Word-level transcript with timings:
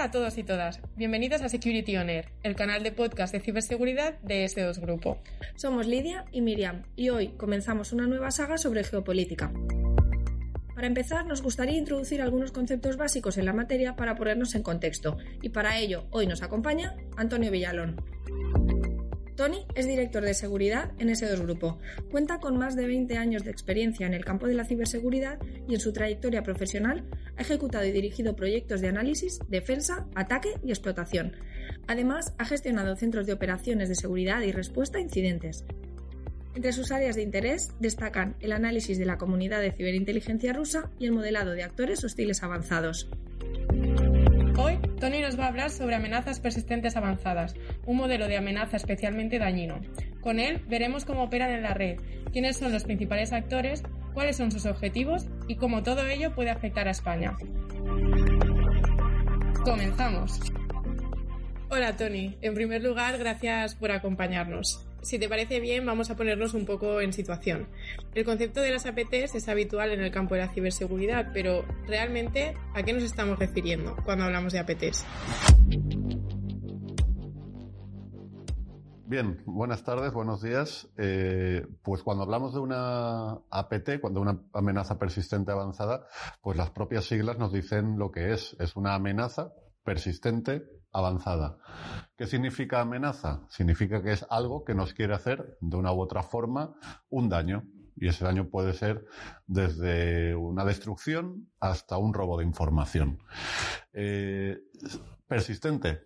A 0.00 0.10
todos 0.10 0.38
y 0.38 0.44
todas, 0.44 0.80
bienvenidos 0.96 1.42
a 1.42 1.50
Security 1.50 1.98
On 1.98 2.08
Air, 2.08 2.32
el 2.42 2.56
canal 2.56 2.82
de 2.82 2.90
podcast 2.90 3.34
de 3.34 3.40
ciberseguridad 3.40 4.18
de 4.20 4.46
S2 4.46 4.80
Grupo. 4.80 5.18
Somos 5.56 5.86
Lidia 5.86 6.24
y 6.32 6.40
Miriam 6.40 6.84
y 6.96 7.10
hoy 7.10 7.28
comenzamos 7.36 7.92
una 7.92 8.06
nueva 8.06 8.30
saga 8.30 8.56
sobre 8.56 8.82
geopolítica. 8.82 9.52
Para 10.74 10.86
empezar, 10.86 11.26
nos 11.26 11.42
gustaría 11.42 11.76
introducir 11.76 12.22
algunos 12.22 12.50
conceptos 12.50 12.96
básicos 12.96 13.36
en 13.36 13.44
la 13.44 13.52
materia 13.52 13.94
para 13.94 14.16
ponernos 14.16 14.54
en 14.54 14.62
contexto, 14.62 15.18
y 15.42 15.50
para 15.50 15.78
ello 15.78 16.06
hoy 16.12 16.26
nos 16.26 16.42
acompaña 16.42 16.96
Antonio 17.18 17.50
Villalón. 17.50 18.02
Tony 19.40 19.64
es 19.74 19.86
director 19.86 20.22
de 20.22 20.34
seguridad 20.34 20.92
en 20.98 21.08
S2 21.08 21.40
Grupo. 21.40 21.78
Cuenta 22.10 22.40
con 22.40 22.58
más 22.58 22.76
de 22.76 22.86
20 22.86 23.16
años 23.16 23.42
de 23.42 23.50
experiencia 23.50 24.06
en 24.06 24.12
el 24.12 24.22
campo 24.22 24.46
de 24.46 24.52
la 24.52 24.66
ciberseguridad 24.66 25.38
y 25.66 25.72
en 25.72 25.80
su 25.80 25.94
trayectoria 25.94 26.42
profesional 26.42 27.08
ha 27.38 27.40
ejecutado 27.40 27.86
y 27.86 27.90
dirigido 27.90 28.36
proyectos 28.36 28.82
de 28.82 28.88
análisis, 28.88 29.38
defensa, 29.48 30.06
ataque 30.14 30.50
y 30.62 30.68
explotación. 30.68 31.36
Además, 31.86 32.34
ha 32.36 32.44
gestionado 32.44 32.96
centros 32.96 33.26
de 33.26 33.32
operaciones 33.32 33.88
de 33.88 33.94
seguridad 33.94 34.42
y 34.42 34.52
respuesta 34.52 34.98
a 34.98 35.00
incidentes. 35.00 35.64
Entre 36.54 36.74
sus 36.74 36.92
áreas 36.92 37.16
de 37.16 37.22
interés 37.22 37.70
destacan 37.80 38.36
el 38.40 38.52
análisis 38.52 38.98
de 38.98 39.06
la 39.06 39.16
comunidad 39.16 39.62
de 39.62 39.72
ciberinteligencia 39.72 40.52
rusa 40.52 40.90
y 40.98 41.06
el 41.06 41.12
modelado 41.12 41.52
de 41.52 41.62
actores 41.62 42.04
hostiles 42.04 42.42
avanzados. 42.42 43.08
Hoy, 44.62 44.76
Tony 45.00 45.22
nos 45.22 45.40
va 45.40 45.44
a 45.44 45.48
hablar 45.48 45.70
sobre 45.70 45.94
amenazas 45.94 46.38
persistentes 46.38 46.94
avanzadas, 46.94 47.54
un 47.86 47.96
modelo 47.96 48.28
de 48.28 48.36
amenaza 48.36 48.76
especialmente 48.76 49.38
dañino. 49.38 49.80
Con 50.20 50.38
él 50.38 50.62
veremos 50.68 51.06
cómo 51.06 51.22
operan 51.22 51.50
en 51.50 51.62
la 51.62 51.72
red, 51.72 51.98
quiénes 52.30 52.58
son 52.58 52.70
los 52.70 52.84
principales 52.84 53.32
actores, 53.32 53.82
cuáles 54.12 54.36
son 54.36 54.52
sus 54.52 54.66
objetivos 54.66 55.28
y 55.48 55.56
cómo 55.56 55.82
todo 55.82 56.06
ello 56.06 56.34
puede 56.34 56.50
afectar 56.50 56.88
a 56.88 56.90
España. 56.90 57.38
Comenzamos. 59.64 60.38
Hola 61.70 61.96
Tony, 61.96 62.36
en 62.42 62.52
primer 62.52 62.82
lugar, 62.84 63.16
gracias 63.16 63.74
por 63.76 63.90
acompañarnos. 63.92 64.89
Si 65.02 65.18
te 65.18 65.28
parece 65.28 65.60
bien, 65.60 65.86
vamos 65.86 66.10
a 66.10 66.16
ponernos 66.16 66.52
un 66.54 66.66
poco 66.66 67.00
en 67.00 67.12
situación. 67.12 67.68
El 68.14 68.24
concepto 68.24 68.60
de 68.60 68.70
las 68.70 68.84
APTs 68.84 69.34
es 69.34 69.48
habitual 69.48 69.92
en 69.92 70.00
el 70.00 70.10
campo 70.10 70.34
de 70.34 70.42
la 70.42 70.48
ciberseguridad, 70.48 71.30
pero 71.32 71.64
realmente, 71.86 72.54
¿a 72.74 72.82
qué 72.82 72.92
nos 72.92 73.02
estamos 73.02 73.38
refiriendo 73.38 73.96
cuando 74.04 74.24
hablamos 74.24 74.52
de 74.52 74.58
APTs? 74.58 75.06
Bien, 79.06 79.42
buenas 79.44 79.82
tardes, 79.82 80.12
buenos 80.12 80.40
días. 80.42 80.88
Eh, 80.96 81.66
pues 81.82 82.02
cuando 82.02 82.22
hablamos 82.22 82.52
de 82.52 82.60
una 82.60 83.40
APT, 83.50 84.00
cuando 84.00 84.20
una 84.20 84.38
amenaza 84.52 84.98
persistente 84.98 85.50
avanzada, 85.50 86.06
pues 86.42 86.56
las 86.56 86.70
propias 86.70 87.06
siglas 87.06 87.36
nos 87.36 87.52
dicen 87.52 87.98
lo 87.98 88.12
que 88.12 88.32
es. 88.32 88.54
Es 88.60 88.76
una 88.76 88.94
amenaza 88.94 89.52
persistente 89.90 90.70
avanzada. 90.92 91.58
¿Qué 92.16 92.24
significa 92.28 92.80
amenaza? 92.80 93.40
Significa 93.48 94.00
que 94.00 94.12
es 94.12 94.24
algo 94.30 94.64
que 94.64 94.72
nos 94.72 94.94
quiere 94.94 95.14
hacer 95.14 95.58
de 95.60 95.76
una 95.76 95.92
u 95.92 96.00
otra 96.00 96.22
forma 96.22 96.76
un 97.08 97.28
daño. 97.28 97.64
Y 97.96 98.06
ese 98.06 98.24
daño 98.24 98.50
puede 98.50 98.72
ser 98.72 99.04
desde 99.48 100.36
una 100.36 100.64
destrucción 100.64 101.48
hasta 101.58 101.96
un 101.96 102.14
robo 102.14 102.38
de 102.38 102.44
información. 102.44 103.18
Eh, 103.92 104.60
persistente. 105.26 106.04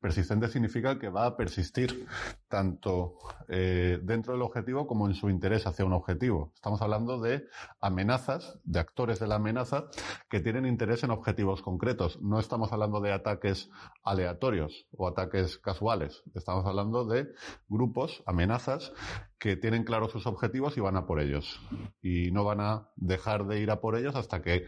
Persistente 0.00 0.48
significa 0.48 0.98
que 0.98 1.08
va 1.08 1.26
a 1.26 1.36
persistir 1.36 2.06
tanto 2.48 3.18
eh, 3.48 3.98
dentro 4.02 4.34
del 4.34 4.42
objetivo 4.42 4.86
como 4.86 5.08
en 5.08 5.14
su 5.14 5.30
interés 5.30 5.66
hacia 5.66 5.84
un 5.84 5.94
objetivo. 5.94 6.52
Estamos 6.54 6.80
hablando 6.80 7.20
de 7.20 7.48
amenazas, 7.80 8.58
de 8.62 8.78
actores 8.78 9.18
de 9.18 9.26
la 9.26 9.36
amenaza 9.36 9.86
que 10.28 10.40
tienen 10.40 10.64
interés 10.64 11.02
en 11.02 11.10
objetivos 11.10 11.60
concretos. 11.60 12.20
No 12.20 12.38
estamos 12.38 12.72
hablando 12.72 13.00
de 13.00 13.12
ataques 13.12 13.70
aleatorios 14.04 14.86
o 14.92 15.08
ataques 15.08 15.58
casuales. 15.58 16.22
Estamos 16.34 16.66
hablando 16.66 17.04
de 17.04 17.32
grupos, 17.68 18.22
amenazas 18.26 18.92
que 19.38 19.56
tienen 19.56 19.82
claros 19.82 20.12
sus 20.12 20.26
objetivos 20.26 20.76
y 20.76 20.80
van 20.80 20.96
a 20.96 21.06
por 21.06 21.20
ellos. 21.20 21.60
Y 22.00 22.30
no 22.30 22.44
van 22.44 22.60
a 22.60 22.90
dejar 22.96 23.46
de 23.46 23.60
ir 23.60 23.70
a 23.70 23.80
por 23.80 23.96
ellos 23.96 24.14
hasta 24.14 24.40
que 24.40 24.66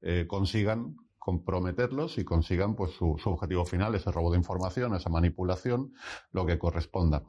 eh, 0.00 0.26
consigan 0.26 0.96
comprometerlos 1.30 2.18
y 2.18 2.24
consigan 2.24 2.74
pues 2.74 2.90
su, 2.90 3.16
objetivo 3.24 3.64
final, 3.64 3.94
ese 3.94 4.10
robo 4.10 4.32
de 4.32 4.38
información, 4.38 4.96
esa 4.96 5.10
manipulación, 5.10 5.92
lo 6.32 6.44
que 6.44 6.58
corresponda. 6.58 7.22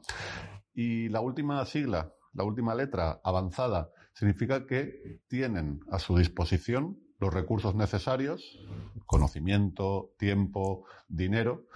Y 0.74 1.08
la 1.08 1.20
última 1.20 1.64
sigla, 1.66 2.12
la 2.32 2.42
última 2.42 2.74
letra 2.74 3.20
avanzada, 3.22 3.90
significa 4.12 4.66
que 4.66 5.20
tienen 5.28 5.82
a 5.88 6.00
su 6.00 6.16
disposición 6.16 6.98
los 7.20 7.32
recursos 7.32 7.76
necesarios, 7.76 8.58
conocimiento, 9.06 10.10
tiempo, 10.18 10.84
dinero, 11.06 11.66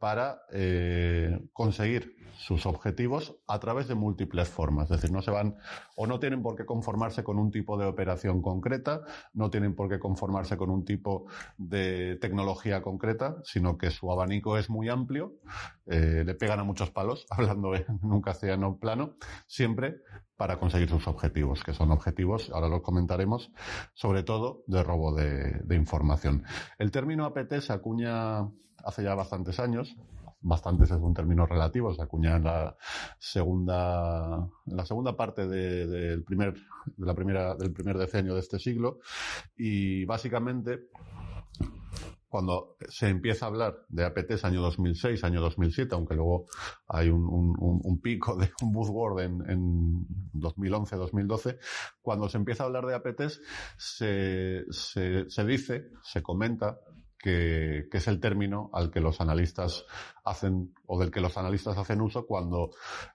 para 0.00 0.40
eh, 0.52 1.38
conseguir 1.52 2.16
sus 2.36 2.66
objetivos 2.66 3.36
a 3.46 3.60
través 3.60 3.86
de 3.86 3.94
múltiples 3.94 4.48
formas. 4.48 4.90
Es 4.90 5.00
decir, 5.00 5.12
no 5.12 5.22
se 5.22 5.30
van 5.30 5.56
o 5.96 6.06
no 6.06 6.20
tienen 6.20 6.42
por 6.42 6.54
qué 6.54 6.64
conformarse 6.64 7.24
con 7.24 7.38
un 7.38 7.50
tipo 7.50 7.76
de 7.76 7.86
operación 7.86 8.40
concreta, 8.42 9.00
no 9.32 9.50
tienen 9.50 9.74
por 9.74 9.88
qué 9.88 9.98
conformarse 9.98 10.56
con 10.56 10.70
un 10.70 10.84
tipo 10.84 11.26
de 11.58 12.16
tecnología 12.20 12.82
concreta, 12.82 13.38
sino 13.42 13.76
que 13.76 13.90
su 13.90 14.12
abanico 14.12 14.58
es 14.58 14.70
muy 14.70 14.88
amplio, 14.88 15.34
eh, 15.86 16.22
le 16.24 16.34
pegan 16.34 16.60
a 16.60 16.64
muchos 16.64 16.90
palos, 16.90 17.26
hablando 17.30 17.74
en 17.74 17.84
un 18.02 18.20
castellano 18.20 18.78
plano, 18.78 19.14
siempre 19.46 19.96
para 20.36 20.58
conseguir 20.58 20.90
sus 20.90 21.08
objetivos, 21.08 21.64
que 21.64 21.72
son 21.72 21.90
objetivos, 21.90 22.50
ahora 22.50 22.68
los 22.68 22.82
comentaremos, 22.82 23.50
sobre 23.94 24.22
todo 24.22 24.62
de 24.66 24.82
robo 24.82 25.14
de, 25.14 25.60
de 25.64 25.76
información. 25.76 26.44
El 26.78 26.90
término 26.90 27.24
APT 27.24 27.60
se 27.60 27.72
acuña 27.72 28.40
hace 28.84 29.02
ya 29.02 29.14
bastantes 29.14 29.58
años, 29.58 29.96
bastantes 30.46 30.90
es 30.90 30.98
un 30.98 31.12
término 31.12 31.44
relativo, 31.44 31.92
se 31.92 32.02
acuña 32.02 32.36
en 32.36 32.44
la 32.44 32.76
segunda, 33.18 34.48
en 34.66 34.76
la 34.76 34.86
segunda 34.86 35.16
parte 35.16 35.46
de, 35.48 35.86
del 35.86 36.22
primer, 36.22 36.54
de 36.96 37.06
la 37.06 37.14
primera, 37.14 37.54
del 37.56 37.72
primer 37.72 37.98
decenio 37.98 38.34
de 38.34 38.40
este 38.40 38.58
siglo, 38.58 39.00
y 39.56 40.04
básicamente 40.04 40.88
cuando 42.28 42.76
se 42.88 43.08
empieza 43.08 43.46
a 43.46 43.48
hablar 43.48 43.86
de 43.88 44.04
APTs 44.04 44.44
año 44.44 44.60
2006, 44.60 45.24
año 45.24 45.40
2007, 45.40 45.94
aunque 45.94 46.14
luego 46.14 46.46
hay 46.86 47.08
un, 47.08 47.26
un, 47.28 48.00
pico 48.00 48.36
de 48.36 48.50
un 48.62 48.72
buzzword 48.72 49.20
en, 49.20 49.50
en 49.50 50.06
2011, 50.32 50.96
2012, 50.96 51.58
cuando 52.02 52.28
se 52.28 52.36
empieza 52.36 52.62
a 52.62 52.66
hablar 52.66 52.84
de 52.84 52.94
APTs 52.94 53.40
se, 53.78 54.64
se 54.70 55.44
dice, 55.44 55.90
se 56.02 56.22
comenta 56.22 56.78
que, 57.18 57.88
es 57.90 58.08
el 58.08 58.20
término 58.20 58.70
al 58.72 58.90
que 58.90 59.00
los 59.00 59.20
analistas 59.20 59.84
hacen 60.24 60.74
o 60.86 60.98
del 60.98 61.10
que 61.10 61.20
los 61.20 61.36
analistas 61.36 61.78
hacen 61.78 62.00
uso 62.00 62.26
cuando 62.26 62.70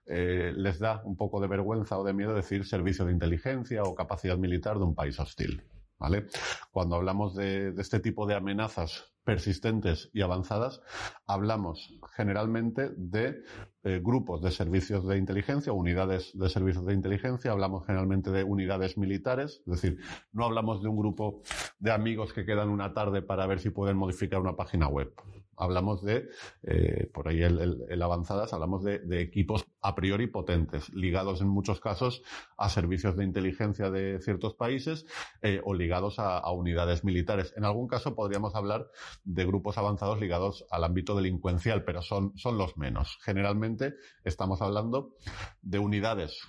eh, 0.05 0.53
les 0.55 0.79
da 0.79 1.01
un 1.05 1.15
poco 1.15 1.39
de 1.39 1.47
vergüenza 1.47 1.97
o 1.97 2.03
de 2.03 2.13
miedo 2.13 2.33
decir 2.33 2.65
servicio 2.65 3.05
de 3.05 3.13
inteligencia 3.13 3.83
o 3.83 3.95
capacidad 3.95 4.37
militar 4.37 4.77
de 4.77 4.85
un 4.85 4.95
país 4.95 5.19
hostil. 5.19 5.63
¿Vale? 5.97 6.25
Cuando 6.71 6.95
hablamos 6.95 7.35
de 7.35 7.75
este 7.77 7.99
tipo 7.99 8.25
de 8.25 8.33
amenazas 8.33 9.10
persistentes 9.23 10.09
y 10.13 10.21
avanzadas, 10.21 10.81
hablamos 11.25 11.97
generalmente 12.15 12.91
de 12.97 13.43
eh, 13.83 13.99
grupos 14.03 14.41
de 14.41 14.51
servicios 14.51 15.07
de 15.07 15.17
inteligencia, 15.17 15.73
unidades 15.73 16.31
de 16.33 16.49
servicios 16.49 16.85
de 16.85 16.93
inteligencia, 16.93 17.51
hablamos 17.51 17.85
generalmente 17.85 18.31
de 18.31 18.43
unidades 18.43 18.97
militares, 18.97 19.61
es 19.65 19.81
decir, 19.81 19.99
no 20.31 20.45
hablamos 20.45 20.81
de 20.81 20.89
un 20.89 20.97
grupo 20.97 21.41
de 21.79 21.91
amigos 21.91 22.33
que 22.33 22.45
quedan 22.45 22.69
una 22.69 22.93
tarde 22.93 23.21
para 23.21 23.47
ver 23.47 23.59
si 23.59 23.69
pueden 23.69 23.97
modificar 23.97 24.39
una 24.39 24.55
página 24.55 24.87
web. 24.87 25.13
Hablamos 25.55 26.03
de, 26.03 26.29
eh, 26.63 27.09
por 27.13 27.27
ahí 27.27 27.43
el, 27.43 28.01
avanzadas, 28.01 28.53
hablamos 28.53 28.83
de 28.83 29.21
equipos 29.21 29.65
a 29.81 29.95
priori 29.95 30.27
potentes, 30.27 30.89
ligados 30.93 31.41
en 31.41 31.47
muchos 31.47 31.79
casos 31.79 32.21
a 32.57 32.69
servicios 32.69 33.15
de 33.15 33.23
inteligencia 33.23 33.89
de 33.89 34.19
ciertos 34.21 34.53
países 34.55 35.05
eh, 35.41 35.61
o 35.63 35.73
ligados 35.73 36.19
a, 36.19 36.49
unidades 36.51 37.03
militares. 37.03 37.53
En 37.55 37.65
algún 37.65 37.87
caso 37.87 38.13
podríamos 38.15 38.55
hablar 38.55 38.89
de 39.23 39.45
grupos 39.45 39.77
avanzados 39.77 40.19
ligados 40.19 40.65
al 40.69 40.83
ámbito 40.83 41.15
delincuencial, 41.15 41.83
pero 41.83 42.01
son, 42.01 42.37
son 42.37 42.57
los 42.57 42.77
menos. 42.77 43.17
Generalmente 43.23 43.95
estamos 44.23 44.61
hablando 44.61 45.15
de 45.61 45.79
unidades 45.79 46.41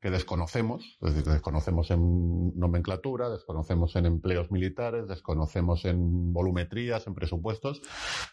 que 0.00 0.10
desconocemos, 0.10 0.96
es 1.00 1.14
decir, 1.14 1.32
desconocemos 1.32 1.90
en 1.90 2.56
nomenclatura, 2.56 3.28
desconocemos 3.30 3.96
en 3.96 4.06
empleos 4.06 4.50
militares, 4.50 5.08
desconocemos 5.08 5.84
en 5.84 6.32
volumetrías, 6.32 7.06
en 7.06 7.14
presupuestos, 7.14 7.82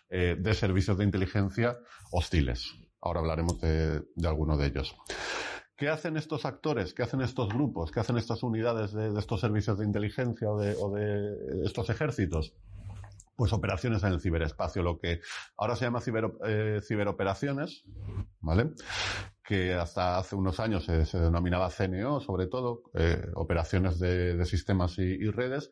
eh, 0.10 0.36
de 0.40 0.54
servicios 0.54 0.98
de 0.98 1.06
inteligencia 1.06 1.78
hostiles. 2.12 2.76
Ahora 3.06 3.20
hablaremos 3.20 3.62
de, 3.62 4.04
alguno 4.26 4.58
de 4.58 4.66
ellos. 4.66 4.96
¿Qué 5.78 5.90
hacen 5.90 6.18
estos 6.18 6.44
actores? 6.44 6.96
¿Qué 6.96 7.04
hacen 7.04 7.22
estos 7.22 7.50
grupos? 7.50 7.92
¿Qué 7.92 8.00
hacen 8.00 8.18
estas 8.18 8.42
unidades 8.42 8.94
de, 8.94 9.18
estos 9.20 9.42
servicios 9.42 9.78
de 9.78 9.86
inteligencia 9.86 10.50
o 10.50 10.60
de, 10.60 11.66
estos 11.66 11.90
ejércitos? 11.90 12.54
pues 13.38 13.52
operaciones 13.52 14.02
en 14.04 14.14
el 14.14 14.22
ciberespacio, 14.22 14.82
lo 14.82 14.98
que 14.98 15.20
ahora 15.58 15.76
se 15.76 15.84
llama 15.84 16.00
eh, 16.48 16.80
ciberoperaciones, 16.82 17.84
¿vale? 18.40 18.72
Que 19.46 19.76
hasta 19.76 20.18
hace 20.18 20.36
unos 20.36 20.60
años 20.60 20.86
se, 20.86 21.06
se 21.06 21.20
denominaba 21.20 21.70
CNO, 21.70 22.20
sobre 22.20 22.48
todo, 22.48 22.82
eh, 22.96 23.28
operaciones 23.36 24.00
de, 24.00 24.44
sistemas 24.46 24.98
y, 24.98 25.30
redes, 25.30 25.72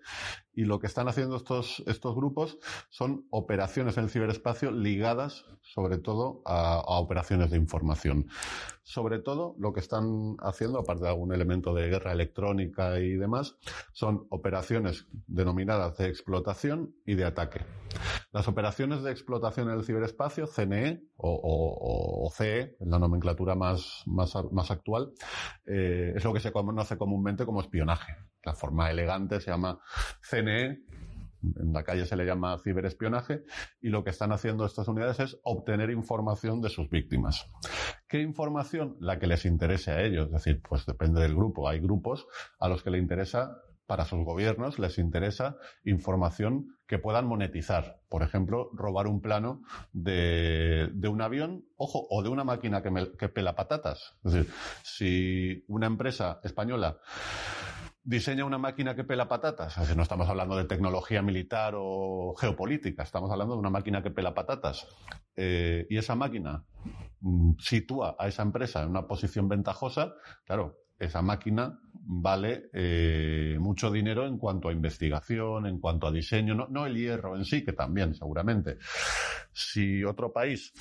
y 0.53 0.65
lo 0.65 0.79
que 0.79 0.85
están 0.85 1.07
haciendo 1.07 1.35
estos, 1.35 1.83
estos 1.87 2.15
grupos 2.15 2.59
son 2.89 3.25
operaciones 3.31 3.97
en 3.97 4.03
el 4.05 4.09
ciberespacio 4.11 4.71
ligadas, 4.71 5.45
sobre 5.61 5.97
todo, 5.97 6.43
a, 6.45 6.79
operaciones 6.99 7.49
de 7.49 7.57
información. 7.57 8.27
Sobre 8.83 9.17
todo, 9.19 9.55
lo 9.57 9.73
que 9.73 9.79
están 9.79 10.35
haciendo, 10.39 10.79
aparte 10.79 11.03
de 11.03 11.09
algún 11.09 11.33
elemento 11.33 11.73
de 11.73 11.89
guerra 11.89 12.11
electrónica 12.11 12.99
y 12.99 13.15
demás, 13.15 13.57
son 13.91 14.27
operaciones 14.29 15.07
denominadas 15.25 15.97
de 15.97 16.07
explotación 16.09 16.93
y 17.05 17.15
de 17.15 17.25
ataque. 17.25 17.61
Las 18.31 18.47
operaciones 18.47 19.03
de 19.03 19.11
explotación 19.11 19.69
en 19.69 19.77
el 19.77 19.85
ciberespacio, 19.85 20.47
CNE 20.47 21.03
o, 21.25 21.31
o, 21.31 22.27
o 22.27 22.31
CE, 22.31 22.75
la 22.81 22.99
nomenclatura 22.99 23.55
más, 23.55 24.03
más, 24.05 24.33
más 24.51 24.71
actual, 24.71 25.13
eh, 25.65 26.13
es 26.15 26.23
lo 26.23 26.33
que 26.33 26.41
se 26.41 26.51
conoce 26.51 26.97
comúnmente 26.97 27.45
como 27.45 27.61
espionaje. 27.61 28.13
La 28.43 28.53
forma 28.53 28.91
elegante 28.91 29.39
se 29.39 29.51
llama 29.51 29.79
CNE, 30.21 30.83
en 31.41 31.73
la 31.73 31.83
calle 31.83 32.05
se 32.05 32.17
le 32.17 32.25
llama 32.25 32.57
ciberespionaje, 32.59 33.43
y 33.81 33.89
lo 33.89 34.03
que 34.03 34.09
están 34.09 34.33
haciendo 34.33 34.65
estas 34.65 34.87
unidades 34.89 35.19
es 35.21 35.39
obtener 35.43 35.89
información 35.91 36.61
de 36.61 36.69
sus 36.69 36.89
víctimas. 36.89 37.49
¿Qué 38.07 38.21
información? 38.21 38.97
La 38.99 39.17
que 39.17 39.27
les 39.27 39.45
interese 39.45 39.91
a 39.91 40.01
ellos, 40.01 40.27
es 40.27 40.33
decir, 40.33 40.61
pues 40.67 40.85
depende 40.85 41.21
del 41.21 41.35
grupo. 41.35 41.69
Hay 41.69 41.79
grupos 41.79 42.27
a 42.59 42.67
los 42.67 42.83
que 42.83 42.91
le 42.91 42.97
interesa 42.97 43.61
para 43.85 44.05
sus 44.05 44.23
gobiernos 44.23 44.79
les 44.79 44.97
interesa 44.97 45.57
información 45.83 46.77
que 46.87 46.99
puedan 46.99 47.27
monetizar. 47.27 48.01
Por 48.09 48.23
ejemplo, 48.23 48.69
robar 48.73 49.07
un 49.07 49.21
plano 49.21 49.61
de, 49.91 50.89
un 51.07 51.21
avión, 51.21 51.65
ojo, 51.75 52.05
o 52.09 52.23
de 52.23 52.29
una 52.29 52.43
máquina 52.43 52.81
que, 52.81 53.29
pela 53.29 53.55
patatas. 53.55 54.15
Es 54.23 54.33
decir, 54.33 54.53
si 54.83 55.63
una 55.67 55.87
empresa 55.87 56.39
española 56.43 56.99
diseña 58.03 58.45
una 58.45 58.57
máquina 58.57 58.95
que 58.95 59.03
pela 59.03 59.27
patatas. 59.27 59.77
Decir, 59.77 59.95
no 59.95 60.03
estamos 60.03 60.27
hablando 60.29 60.57
de 60.57 60.65
tecnología 60.65 61.21
militar 61.21 61.73
o 61.77 62.35
geopolítica, 62.37 63.03
estamos 63.03 63.31
hablando 63.31 63.53
de 63.53 63.59
una 63.59 63.69
máquina 63.69 64.03
que 64.03 64.11
pela 64.11 64.33
patatas. 64.33 64.87
Eh, 65.35 65.87
y 65.89 65.97
esa 65.97 66.15
máquina 66.15 66.65
mm, 67.21 67.53
sitúa 67.59 68.15
a 68.19 68.27
esa 68.27 68.43
empresa 68.43 68.83
en 68.83 68.89
una 68.89 69.07
posición 69.07 69.47
ventajosa, 69.47 70.13
claro, 70.45 70.77
esa 70.99 71.21
máquina 71.21 71.79
vale 72.05 72.69
eh, 72.73 73.57
mucho 73.59 73.89
dinero 73.89 74.27
en 74.27 74.37
cuanto 74.37 74.69
a 74.69 74.73
investigación, 74.73 75.65
en 75.65 75.79
cuanto 75.79 76.07
a 76.07 76.11
diseño, 76.11 76.53
no, 76.55 76.85
el 76.85 76.95
hierro 76.95 77.35
en 77.35 77.45
sí, 77.45 77.63
que 77.63 77.73
también 77.73 78.13
seguramente. 78.13 78.77
Si 79.51 80.03
otro 80.03 80.33
país 80.33 80.73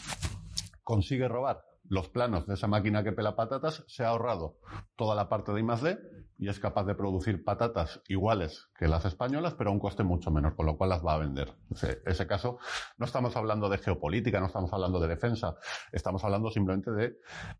consigue 0.82 1.28
robar 1.28 1.64
los 1.88 2.08
planos 2.08 2.46
de 2.46 2.54
esa 2.54 2.66
máquina 2.66 3.04
que 3.04 3.12
pela 3.12 3.36
patatas, 3.36 3.84
se 3.86 4.04
ha 4.04 4.08
ahorrado 4.08 4.58
toda 4.96 5.14
la 5.14 5.28
parte 5.28 5.52
de 5.52 5.60
I+D 5.60 5.98
y 6.42 6.48
es 6.48 6.58
capaz 6.58 6.82
de 6.86 6.96
producir 6.96 7.44
patatas 7.44 8.02
iguales 8.08 8.68
que 8.76 8.88
las 8.88 9.04
españolas, 9.04 9.54
pero 9.54 9.70
a 9.70 9.72
un 9.72 9.78
coste 9.78 10.02
mucho 10.02 10.32
menor, 10.32 10.56
con 10.56 10.66
lo 10.66 10.76
cual 10.76 10.90
las 10.90 11.06
va 11.06 11.14
a 11.14 11.18
vender. 11.18 11.54
En 11.70 11.98
ese 12.04 12.26
caso, 12.26 12.58
no 12.98 13.06
estamos 13.06 13.36
hablando 13.36 13.68
de 13.68 13.78
geopolítica, 13.78 14.40
no 14.40 14.46
estamos 14.46 14.72
hablando 14.72 14.98
de 14.98 15.06
defensa, 15.06 15.54
estamos 15.92 16.24
hablando 16.24 16.50
simplemente 16.50 16.90
de 16.90 17.16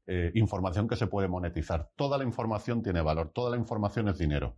eh, 0.08 0.32
información 0.34 0.88
que 0.88 0.96
se 0.96 1.06
puede 1.06 1.28
monetizar. 1.28 1.90
Toda 1.94 2.18
la 2.18 2.24
información 2.24 2.82
tiene 2.82 3.02
valor, 3.02 3.30
toda 3.32 3.52
la 3.52 3.56
información 3.56 4.08
es 4.08 4.18
dinero. 4.18 4.56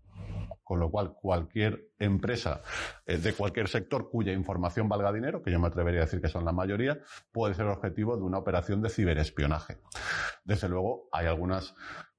Con 0.63 0.81
lo 0.81 0.91
cual, 0.91 1.13
cualquier 1.13 1.91
empresa 1.99 2.63
eh, 3.05 3.19
de 3.19 3.35
cualquier 3.35 3.69
sector 3.69 4.09
cuya 4.09 4.33
información 4.33 4.89
valga 4.89 5.13
dinero, 5.13 5.43
que 5.43 5.51
yo 5.51 5.61
me 5.61 5.67
atrevería 5.67 6.01
a 6.01 6.05
decir 6.05 6.23
que 6.23 6.29
son 6.29 6.47
la 6.47 6.53
mayoría, 6.53 6.99
puede 7.31 7.53
ser 7.53 7.67
objetivo 7.67 8.17
de 8.17 8.23
una 8.23 8.39
operación 8.39 8.81
de 8.81 8.89
ciberespionaje. 8.89 9.77
Desde 10.45 10.71
luego, 10.71 11.09
hay 11.13 11.27
algunas 11.27 11.75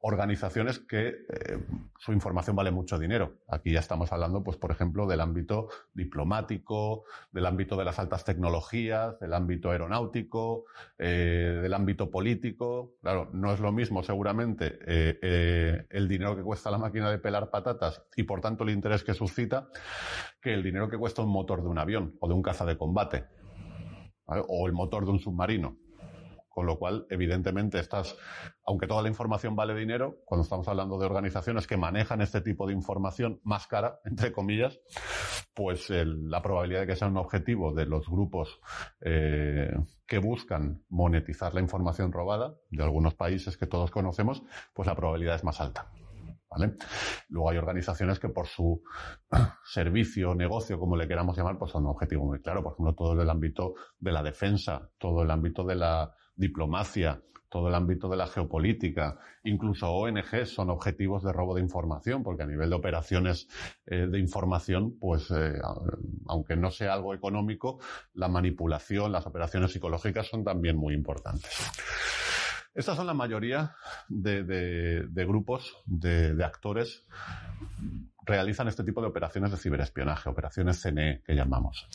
organizaciones 0.08 0.78
que 0.78 1.08
eh, 1.08 1.66
su 1.98 2.14
información 2.14 2.56
vale 2.56 2.70
mucho 2.70 3.00
dinero. 3.00 3.40
Aquí 3.48 3.72
ya 3.72 3.80
estamos 3.80 4.12
hablando, 4.12 4.44
pues, 4.44 4.56
por 4.56 4.70
ejemplo, 4.70 5.08
del 5.08 5.20
ámbito 5.20 5.70
diplomático, 5.96 7.06
del 7.32 7.48
ámbito 7.48 7.76
de 7.76 7.86
las 7.86 7.98
altas 7.98 8.24
tecnologías, 8.24 9.20
del 9.20 9.34
ámbito 9.34 9.72
aeronáutico, 9.72 10.66
eh, 11.00 11.60
del 11.60 11.74
ámbito 11.74 12.12
político. 12.12 12.94
Claro, 13.02 13.32
no 13.34 13.52
es 13.52 13.60
lo 13.60 13.72
mismo, 13.72 14.04
seguramente, 14.04 14.78
eh, 14.86 15.88
el 15.90 16.08
dinero 16.08 16.36
que 16.36 16.44
cuesta 16.44 16.70
la 16.70 16.78
máquina 16.78 17.10
de 17.10 17.18
pelar 17.18 17.50
patatas 17.50 18.04
y, 18.16 18.24
por 18.24 18.42
tanto, 18.42 18.64
el 18.64 18.70
interés 18.70 19.04
que 19.04 19.16
suscita, 19.16 19.70
que 20.40 20.54
el 20.54 20.62
dinero 20.62 20.88
que 20.88 21.00
cuesta 21.00 21.24
un 21.24 21.30
motor 21.30 21.64
de 21.64 21.68
un 21.68 21.80
avión 21.80 22.16
o 22.20 22.28
de 22.28 22.36
un 22.36 22.44
caza 22.44 22.64
de 22.64 22.78
combate. 22.78 23.26
O 24.28 24.68
el 24.68 24.74
motor 24.74 25.06
de 25.06 25.12
un 25.12 25.20
submarino. 25.20 25.78
Con 26.56 26.68
lo 26.68 26.80
cual, 26.80 27.06
evidentemente, 27.10 27.80
estas, 27.80 28.16
aunque 28.66 28.88
toda 28.88 29.02
la 29.02 29.10
información 29.10 29.58
vale 29.58 29.76
dinero, 29.76 30.22
cuando 30.24 30.44
estamos 30.44 30.66
hablando 30.70 30.98
de 30.98 31.06
organizaciones 31.06 31.68
que 31.68 31.76
manejan 31.76 32.22
este 32.22 32.40
tipo 32.40 32.66
de 32.66 32.72
información 32.72 33.42
más 33.44 33.68
cara, 33.68 34.00
entre 34.06 34.32
comillas, 34.32 34.80
pues 35.54 35.90
la 35.90 36.42
probabilidad 36.42 36.80
de 36.80 36.88
que 36.88 36.96
sea 36.96 37.10
un 37.10 37.18
objetivo 37.18 37.74
de 37.74 37.86
los 37.86 38.08
grupos 38.08 38.62
eh, 39.02 39.70
que 40.08 40.18
buscan 40.20 40.82
monetizar 40.88 41.54
la 41.54 41.60
información 41.60 42.14
robada 42.14 42.56
de 42.70 42.84
algunos 42.84 43.16
países 43.16 43.58
que 43.58 43.68
todos 43.68 43.92
conocemos, 43.92 44.42
pues 44.74 44.88
la 44.88 44.96
probabilidad 44.96 45.36
es 45.36 45.44
más 45.44 45.60
alta. 45.60 45.92
¿Vale? 46.50 46.78
Luego 47.28 47.50
hay 47.50 47.58
organizaciones 47.58 48.18
que 48.18 48.30
por 48.30 48.48
su 48.48 48.82
servicio, 49.66 50.34
negocio, 50.36 50.80
como 50.80 50.96
le 50.96 51.06
queramos 51.06 51.36
llamar, 51.36 51.58
pues 51.58 51.72
son 51.72 51.84
un 51.84 51.90
objetivo 51.90 52.24
muy 52.24 52.40
claro. 52.40 52.64
Por 52.64 52.72
ejemplo, 52.72 52.96
todo 52.96 53.22
el 53.22 53.30
ámbito 53.30 53.74
de 54.00 54.14
la 54.14 54.24
defensa, 54.24 54.90
todo 54.98 55.24
el 55.24 55.32
ámbito 55.32 55.66
de 55.66 55.76
la 55.76 56.16
diplomacia, 56.36 57.22
todo 57.50 57.70
el 57.70 57.76
ámbito 57.76 58.10
de 58.10 58.18
la 58.18 58.28
geopolítica, 58.28 59.18
incluso 59.44 59.90
ONG 59.90 60.46
son 60.46 60.70
objetivos 60.70 61.24
de 61.24 61.32
robo 61.32 61.56
de 61.56 61.62
información, 61.62 62.22
porque 62.22 62.44
a 62.44 62.48
nivel 62.48 62.70
de 62.70 62.76
operaciones 62.76 63.48
eh, 63.86 64.08
de 64.08 64.20
información, 64.20 64.98
pues 65.00 65.32
eh, 65.32 65.54
aunque 66.28 66.58
no 66.58 66.70
sea 66.72 66.94
algo 66.94 67.14
económico, 67.14 67.80
la 68.14 68.28
manipulación, 68.28 69.12
las 69.12 69.26
operaciones 69.26 69.72
psicológicas 69.72 70.28
son 70.28 70.44
también 70.44 70.76
muy 70.76 70.94
importantes. 70.94 71.50
Estas 72.74 72.98
son 72.98 73.08
la 73.08 73.14
mayoría 73.14 73.74
de, 74.10 75.08
grupos, 75.26 75.78
de, 75.86 76.36
de, 76.36 76.44
actores 76.44 77.06
realizan 78.26 78.68
este 78.68 78.84
tipo 78.84 79.00
de 79.00 79.08
operaciones 79.08 79.52
de 79.52 79.58
ciberespionaje, 79.58 80.30
operaciones 80.30 80.82
CNE 80.82 81.22
que 81.26 81.34
llamamos. 81.34 81.88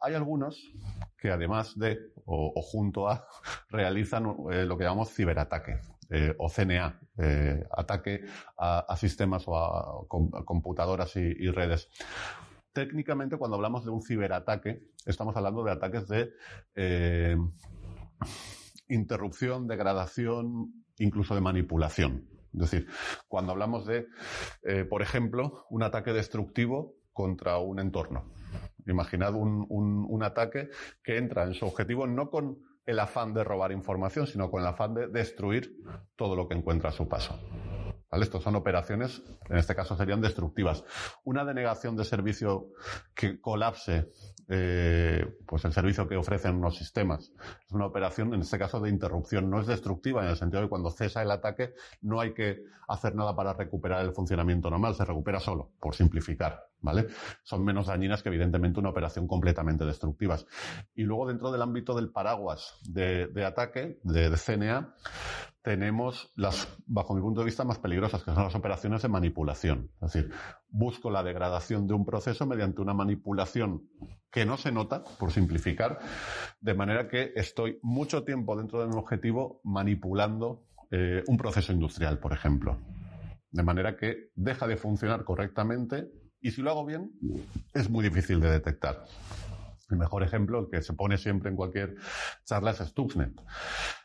Hay 0.00 0.14
algunos 0.14 0.72
que 1.18 1.30
además 1.30 1.78
de, 1.78 1.98
o, 2.24 2.60
junto 2.62 3.08
a, 3.08 3.26
realizan 3.68 4.24
eh, 4.50 4.64
lo 4.64 4.76
que 4.76 4.84
llamamos 4.84 5.12
ciberataque. 5.12 5.80
Eh, 6.12 6.34
o 6.38 6.48
CNA, 6.48 7.00
eh, 7.18 7.64
ataque 7.70 8.24
a, 8.58 8.96
sistemas 8.96 9.44
o 9.46 9.56
a, 9.56 10.08
computadoras 10.44 11.14
y, 11.14 11.48
redes 11.50 11.88
técnicamente 12.72 13.36
cuando 13.36 13.56
hablamos 13.56 13.84
de 13.84 13.92
un 13.92 14.02
ciberataque 14.02 14.82
estamos 15.06 15.36
hablando 15.36 15.62
de 15.62 15.70
ataques 15.70 16.08
de 16.08 17.38
interrupción, 18.88 19.68
degradación, 19.68 20.84
incluso 20.98 21.36
de 21.36 21.40
manipulación. 21.42 22.28
Es 22.54 22.60
decir, 22.60 22.88
cuando 23.28 23.52
hablamos 23.52 23.86
de, 23.86 24.06
por 24.88 25.02
ejemplo, 25.02 25.66
un 25.70 25.84
ataque 25.84 26.12
destructivo 26.12 26.96
contra 27.12 27.58
un 27.58 27.78
entorno. 27.78 28.32
Imaginad 28.90 29.34
un, 29.34 29.66
un, 29.68 30.22
ataque 30.22 30.70
que 31.02 31.16
entra 31.16 31.44
en 31.44 31.54
su 31.54 31.66
objetivo 31.66 32.06
no 32.06 32.30
con 32.30 32.58
el 32.86 32.98
afán 32.98 33.32
de 33.32 33.44
robar 33.44 33.72
información, 33.72 34.26
sino 34.26 34.50
con 34.50 34.62
el 34.62 34.68
afán 34.68 34.94
de 34.94 35.08
destruir 35.08 35.76
todo 36.16 36.36
lo 36.36 36.48
que 36.48 36.54
encuentra 36.54 36.90
a 36.90 36.92
su 36.92 37.08
paso. 37.08 37.38
¿Vale? 38.10 38.24
Estos 38.24 38.42
son 38.42 38.56
operaciones, 38.56 39.22
en 39.48 39.56
este 39.56 39.74
caso 39.74 39.96
serían 39.96 40.20
destructivas. 40.20 40.84
Una 41.22 41.44
denegación 41.44 41.96
de 41.96 42.04
servicio 42.04 42.72
que 43.14 43.40
colapse 43.40 44.10
eh, 44.52 45.24
pues 45.46 45.64
el 45.64 45.72
servicio 45.72 46.08
que 46.08 46.16
ofrecen 46.16 46.56
unos 46.56 46.76
sistemas. 46.76 47.32
Es 47.64 47.72
una 47.72 47.86
operación, 47.86 48.34
en 48.34 48.40
este 48.40 48.58
caso, 48.58 48.80
de 48.80 48.90
interrupción. 48.90 49.48
No 49.48 49.60
es 49.60 49.68
destructiva 49.68 50.24
en 50.24 50.30
el 50.30 50.36
sentido 50.36 50.60
de 50.60 50.66
que 50.66 50.70
cuando 50.70 50.90
cesa 50.90 51.22
el 51.22 51.30
ataque 51.30 51.74
no 52.00 52.20
hay 52.20 52.34
que 52.34 52.64
hacer 52.88 53.14
nada 53.14 53.36
para 53.36 53.52
recuperar 53.52 54.04
el 54.04 54.12
funcionamiento 54.12 54.68
normal, 54.68 54.96
se 54.96 55.04
recupera 55.04 55.38
solo, 55.38 55.70
por 55.78 55.94
simplificar. 55.94 56.69
¿Vale? 56.82 57.08
Son 57.42 57.64
menos 57.64 57.86
dañinas 57.86 58.22
que 58.22 58.30
evidentemente 58.30 58.80
una 58.80 58.88
operación 58.88 59.26
completamente 59.26 59.84
destructivas. 59.84 60.46
Y 60.94 61.02
luego 61.02 61.26
dentro 61.26 61.52
del 61.52 61.62
ámbito 61.62 61.94
del 61.94 62.10
paraguas 62.10 62.74
de, 62.88 63.28
ataque, 63.44 63.98
de, 64.02 64.30
de 64.30 64.36
CNA, 64.36 64.94
tenemos 65.62 66.32
las, 66.36 66.68
bajo 66.86 67.14
mi 67.14 67.20
punto 67.20 67.40
de 67.40 67.46
vista, 67.46 67.64
más 67.64 67.78
peligrosas, 67.78 68.22
que 68.22 68.32
son 68.32 68.44
las 68.44 68.54
operaciones 68.54 69.02
de 69.02 69.08
manipulación. 69.08 69.90
Es 70.00 70.12
decir, 70.12 70.32
busco 70.68 71.10
la 71.10 71.22
degradación 71.22 71.86
de 71.86 71.94
un 71.94 72.04
proceso 72.06 72.46
mediante 72.46 72.80
una 72.80 72.94
manipulación 72.94 73.86
que 74.30 74.46
no 74.46 74.56
se 74.56 74.72
nota, 74.72 75.04
por 75.18 75.32
simplificar, 75.32 75.98
de 76.60 76.74
manera 76.74 77.08
que 77.08 77.32
estoy 77.34 77.78
mucho 77.82 78.24
tiempo 78.24 78.56
dentro 78.56 78.80
de 78.80 78.88
mi 78.88 78.96
objetivo 78.96 79.60
manipulando 79.64 80.64
eh, 80.90 81.22
un 81.26 81.36
proceso 81.36 81.72
industrial, 81.72 82.18
por 82.18 82.32
ejemplo. 82.32 82.78
De 83.50 83.62
manera 83.62 83.96
que 83.96 84.30
deja 84.36 84.66
de 84.66 84.76
funcionar 84.76 85.24
correctamente 85.24 86.08
y 86.40 86.50
si 86.50 86.62
lo 86.62 86.70
hago 86.70 86.84
bien, 86.84 87.12
es 87.74 87.90
muy 87.90 88.02
difícil 88.02 88.40
de 88.40 88.50
detectar. 88.50 89.04
El 89.90 89.96
mejor 89.96 90.22
ejemplo, 90.22 90.60
el 90.60 90.68
que 90.70 90.82
se 90.82 90.92
pone 90.92 91.18
siempre 91.18 91.50
en 91.50 91.56
cualquier 91.56 91.96
charla, 92.44 92.70
es 92.70 92.78
Stuxnet. 92.78 93.32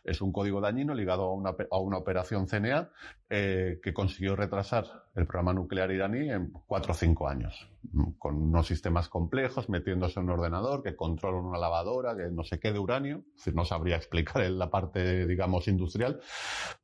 Es 0.04 0.20
un 0.20 0.32
código 0.32 0.60
dañino 0.60 0.96
ligado 0.96 1.24
a 1.24 1.34
una, 1.34 1.56
a 1.72 1.78
una 1.78 1.98
operación 1.98 2.48
CNA 2.48 2.90
eh, 3.30 3.80
que 3.84 3.94
consiguió 3.94 4.36
retrasar 4.36 4.86
el 5.16 5.28
programa 5.28 5.54
nuclear 5.54 5.92
iraní 5.92 6.32
en 6.32 6.52
cuatro 6.66 6.94
o 6.94 6.96
cinco 6.96 7.28
años, 7.28 7.70
con 8.18 8.36
unos 8.36 8.66
sistemas 8.66 9.10
complejos, 9.10 9.70
metiéndose 9.70 10.20
en 10.20 10.26
un 10.26 10.32
ordenador 10.32 10.82
que 10.82 10.96
controla 10.96 11.38
una 11.38 11.60
lavadora, 11.60 12.16
que 12.16 12.32
no 12.32 12.44
sé 12.44 12.60
qué 12.60 12.74
de 12.74 12.80
uranio, 12.80 13.24
no 13.54 13.64
sabría 13.64 13.96
explicar 13.96 14.42
en 14.42 14.58
la 14.58 14.72
parte, 14.72 15.28
digamos, 15.28 15.68
industrial, 15.68 16.20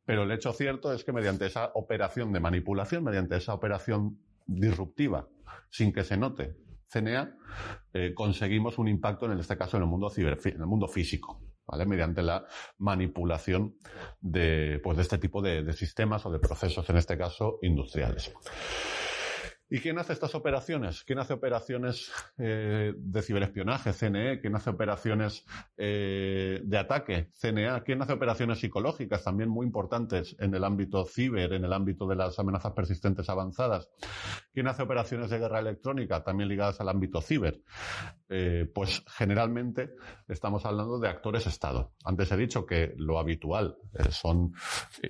pero 0.06 0.24
el 0.24 0.32
hecho 0.32 0.54
cierto 0.54 0.94
es 0.94 1.04
que 1.04 1.12
mediante 1.12 1.48
esa 1.48 1.72
operación 1.74 2.32
de 2.34 2.40
manipulación, 2.40 3.04
mediante 3.04 3.38
esa 3.38 3.54
operación 3.54 4.20
disruptiva, 4.46 5.28
sin 5.70 5.92
que 5.92 6.04
se 6.04 6.18
note 6.18 6.58
CNA, 6.92 7.38
eh, 7.94 8.14
conseguimos 8.14 8.78
un 8.78 8.88
impacto, 8.88 9.32
en 9.32 9.40
este 9.40 9.58
caso, 9.58 9.78
en 9.78 9.84
el 9.84 9.90
mundo, 9.90 10.10
ciber, 10.10 10.38
en 10.44 10.62
el 10.62 10.68
mundo 10.68 10.88
físico. 10.88 11.42
¿Vale? 11.64 11.86
mediante 11.86 12.22
la 12.22 12.46
manipulación 12.80 13.78
de, 14.20 14.82
pues, 14.84 14.98
de 14.98 15.04
este 15.04 15.20
tipo 15.20 15.42
de, 15.42 15.64
de 15.64 15.72
sistemas 15.72 16.26
o 16.26 16.32
de 16.32 16.40
procesos, 16.40 16.90
en 16.90 16.98
este 16.98 17.18
caso, 17.18 17.60
industriales. 17.62 18.34
¿Y 19.74 19.80
quién 19.80 19.98
hace 20.00 20.12
estas 20.12 20.36
operaciones? 20.36 21.06
¿Quién 21.06 21.20
hace 21.20 21.32
operaciones 21.32 22.12
eh, 22.38 22.94
de 22.94 23.22
ciberespionaje, 23.22 23.94
CNE? 23.94 24.42
¿Quién 24.42 24.54
hace 24.54 24.70
operaciones 24.70 25.46
eh, 25.78 26.60
de 26.62 26.78
ataque, 26.78 27.30
CNA? 27.40 27.82
¿Quién 27.84 28.02
hace 28.02 28.12
operaciones 28.12 28.60
psicológicas, 28.60 29.24
también 29.24 29.48
muy 29.48 29.66
importantes 29.66 30.36
en 30.40 30.54
el 30.54 30.66
ámbito 30.66 31.06
ciber, 31.06 31.54
en 31.54 31.64
el 31.64 31.72
ámbito 31.72 32.06
de 32.06 32.18
las 32.18 32.38
amenazas 32.38 32.74
persistentes 32.74 33.30
avanzadas? 33.30 33.90
¿Quién 34.54 34.68
hace 34.68 34.84
operaciones 34.84 35.30
de 35.30 35.40
guerra 35.40 35.60
electrónica, 35.60 36.22
también 36.22 36.50
ligadas 36.50 36.82
al 36.82 36.90
ámbito 36.90 37.22
ciber? 37.22 37.62
Eh, 38.28 38.70
pues 38.76 39.06
generalmente 39.08 39.92
estamos 40.28 40.66
hablando 40.66 41.00
de 41.00 41.08
actores 41.08 41.48
Estado. 41.48 41.94
Antes 42.04 42.30
he 42.34 42.36
dicho 42.36 42.66
que 42.66 42.94
lo 42.98 43.20
habitual 43.20 43.78
son 44.10 44.52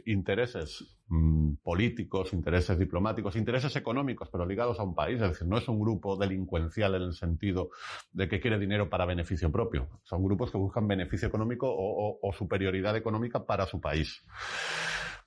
intereses 0.05 1.00
Mm, 1.13 1.55
políticos, 1.61 2.31
intereses 2.31 2.79
diplomáticos, 2.79 3.35
intereses 3.35 3.75
económicos, 3.75 4.29
pero 4.31 4.45
ligados 4.45 4.79
a 4.79 4.83
un 4.83 4.95
país. 4.95 5.21
Es 5.21 5.31
decir, 5.31 5.45
no 5.45 5.57
es 5.57 5.67
un 5.67 5.77
grupo 5.77 6.15
delincuencial 6.15 6.95
en 6.95 7.01
el 7.01 7.13
sentido 7.13 7.71
de 8.13 8.29
que 8.29 8.39
quiere 8.39 8.57
dinero 8.57 8.89
para 8.89 9.05
beneficio 9.05 9.51
propio. 9.51 9.89
Son 10.03 10.23
grupos 10.23 10.51
que 10.51 10.57
buscan 10.57 10.87
beneficio 10.87 11.27
económico 11.27 11.67
o, 11.69 12.31
superioridad 12.31 12.95
económica 12.95 13.45
para 13.45 13.65
su 13.65 13.81
país. 13.81 14.23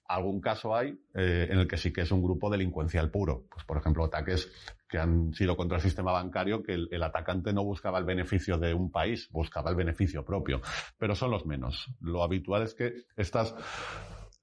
Algún 0.08 0.40
caso 0.40 0.74
hay 0.74 0.98
eh, 1.14 1.48
en 1.50 1.58
el 1.58 1.68
que 1.68 1.76
sí 1.76 1.92
que 1.92 2.00
es 2.00 2.10
un 2.10 2.22
grupo 2.22 2.48
delincuencial 2.48 3.10
puro. 3.10 3.44
Pues, 3.50 3.66
por 3.66 3.76
ejemplo, 3.76 4.04
ataques 4.04 4.50
que 4.88 4.96
han 4.96 5.34
sido 5.34 5.54
contra 5.54 5.76
el 5.76 5.82
sistema 5.82 6.12
bancario, 6.12 6.62
que 6.62 6.72
el, 6.72 7.02
atacante 7.02 7.52
no 7.52 7.62
buscaba 7.62 7.98
el 7.98 8.04
beneficio 8.06 8.56
de 8.56 8.72
un 8.72 8.90
país, 8.90 9.28
buscaba 9.32 9.68
el 9.68 9.76
beneficio 9.76 10.24
propio. 10.24 10.62
Pero 10.98 11.14
son 11.14 11.30
los 11.30 11.44
menos. 11.44 11.94
Lo 12.00 12.22
habitual 12.22 12.62
es 12.62 12.74
que 12.74 12.94
estas 13.16 13.54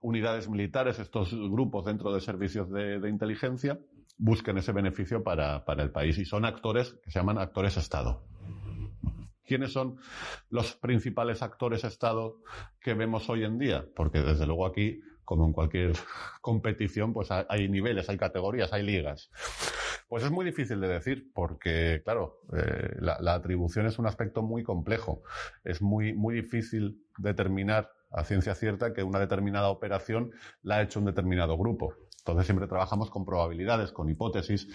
unidades 0.01 0.49
militares, 0.49 0.99
estos 0.99 1.33
grupos 1.33 1.85
dentro 1.85 2.13
de 2.13 2.19
servicios 2.19 2.69
de, 2.69 3.07
inteligencia, 3.07 3.79
busquen 4.17 4.57
ese 4.57 4.71
beneficio 4.71 5.23
para, 5.23 5.63
para, 5.63 5.83
el 5.83 5.91
país 5.91 6.17
y 6.17 6.25
son 6.25 6.45
actores 6.45 6.93
que 7.03 7.11
se 7.11 7.19
llaman 7.19 7.37
actores 7.37 7.77
Estado. 7.77 8.23
¿Quiénes 9.45 9.73
son 9.73 9.97
los 10.49 10.73
principales 10.73 11.41
actores 11.41 11.83
Estado 11.83 12.37
que 12.79 12.93
vemos 12.93 13.29
hoy 13.29 13.43
en 13.43 13.57
día? 13.57 13.85
Porque 13.95 14.21
desde 14.21 14.45
luego 14.45 14.65
aquí, 14.65 15.01
como 15.23 15.45
en 15.45 15.53
cualquier 15.53 15.93
competición, 16.41 17.13
pues 17.13 17.29
hay 17.31 17.69
niveles, 17.69 18.09
hay 18.09 18.17
categorías, 18.17 18.73
hay 18.73 18.83
ligas. 18.83 19.29
Pues 20.07 20.23
es 20.23 20.31
muy 20.31 20.45
difícil 20.45 20.81
de 20.81 20.87
decir 20.87 21.31
porque, 21.33 22.01
claro, 22.03 22.41
eh, 22.53 22.95
la, 22.99 23.17
la, 23.21 23.33
atribución 23.33 23.85
es 23.85 23.97
un 23.97 24.07
aspecto 24.07 24.41
muy 24.41 24.63
complejo. 24.63 25.21
Es 25.63 25.81
muy, 25.81 26.13
muy 26.13 26.35
difícil 26.35 27.01
determinar 27.17 27.91
a 28.11 28.23
ciencia 28.23 28.55
cierta 28.55 28.93
que 28.93 29.03
una 29.03 29.19
determinada 29.19 29.69
operación 29.69 30.31
la 30.61 30.77
ha 30.77 30.81
hecho 30.81 30.99
un 30.99 31.05
determinado 31.05 31.57
grupo. 31.57 31.93
Entonces 32.19 32.45
siempre 32.45 32.67
trabajamos 32.67 33.09
con 33.09 33.25
probabilidades, 33.25 33.91
con 33.91 34.09
hipótesis, 34.09 34.67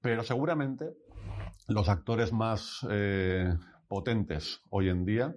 pero 0.00 0.22
seguramente 0.22 0.94
los 1.68 1.88
actores 1.88 2.32
más 2.32 2.86
eh, 2.90 3.52
potentes 3.88 4.60
hoy 4.70 4.88
en 4.88 5.04
día, 5.04 5.34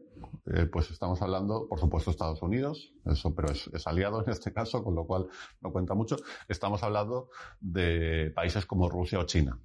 eh, 0.53 0.65
pues 0.65 0.91
estamos 0.91 1.22
hablando, 1.22 1.68
por 1.68 1.79
supuesto, 1.79 2.12
Estados 2.12 2.41
Unidos, 2.41 2.94
eso, 3.06 3.34
pero 3.34 3.51
es, 3.51 3.68
es, 3.74 3.88
aliado 3.88 4.24
en 4.24 4.32
este 4.32 4.53
caso, 4.53 4.84
con 4.84 4.96
lo 4.96 5.06
cual 5.06 5.27
no 5.62 5.72
cuenta 5.72 5.96
mucho. 5.96 6.18
Estamos 6.48 6.84
hablando 6.84 7.29
de 7.60 8.32
países 8.36 8.65
como 8.65 8.89
Rusia 8.89 9.20
o 9.20 9.24
China. 9.24 9.60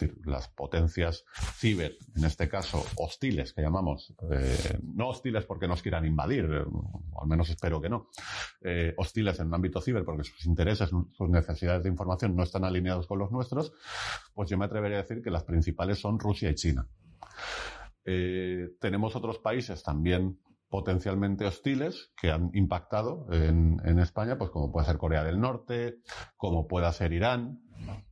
Decir, 0.00 0.18
las 0.24 0.48
potencias 0.48 1.24
ciber, 1.56 1.96
en 2.16 2.24
este 2.24 2.48
caso 2.48 2.84
hostiles, 2.96 3.52
que 3.52 3.62
llamamos, 3.62 4.14
eh, 4.30 4.78
no 4.82 5.08
hostiles 5.08 5.44
porque 5.44 5.68
nos 5.68 5.82
quieran 5.82 6.06
invadir, 6.06 6.44
eh, 6.44 6.64
al 7.20 7.28
menos 7.28 7.50
espero 7.50 7.80
que 7.80 7.88
no, 7.88 8.08
eh, 8.62 8.94
hostiles 8.96 9.38
en 9.40 9.48
el 9.48 9.54
ámbito 9.54 9.80
ciber 9.80 10.04
porque 10.04 10.24
sus 10.24 10.46
intereses, 10.46 10.88
sus 10.88 11.28
necesidades 11.28 11.82
de 11.82 11.90
información 11.90 12.34
no 12.34 12.42
están 12.42 12.64
alineados 12.64 13.06
con 13.06 13.18
los 13.18 13.30
nuestros, 13.30 13.72
pues 14.34 14.48
yo 14.48 14.56
me 14.56 14.64
atrevería 14.64 14.98
a 14.98 15.02
decir 15.02 15.22
que 15.22 15.30
las 15.30 15.44
principales 15.44 15.98
son 15.98 16.18
Rusia 16.18 16.50
y 16.50 16.54
China. 16.54 16.88
tenemos 18.80 19.14
otros 19.14 19.38
países 19.38 19.82
también 19.82 20.38
potencialmente 20.70 21.44
hostiles 21.44 22.12
que 22.16 22.30
han 22.30 22.50
impactado 22.54 23.26
en, 23.32 23.80
en, 23.84 23.98
España, 23.98 24.38
pues 24.38 24.50
como 24.50 24.70
puede 24.70 24.86
ser 24.86 24.98
Corea 24.98 25.24
del 25.24 25.40
Norte, 25.40 25.98
como 26.36 26.68
pueda 26.68 26.92
ser 26.92 27.12
Irán, 27.12 27.60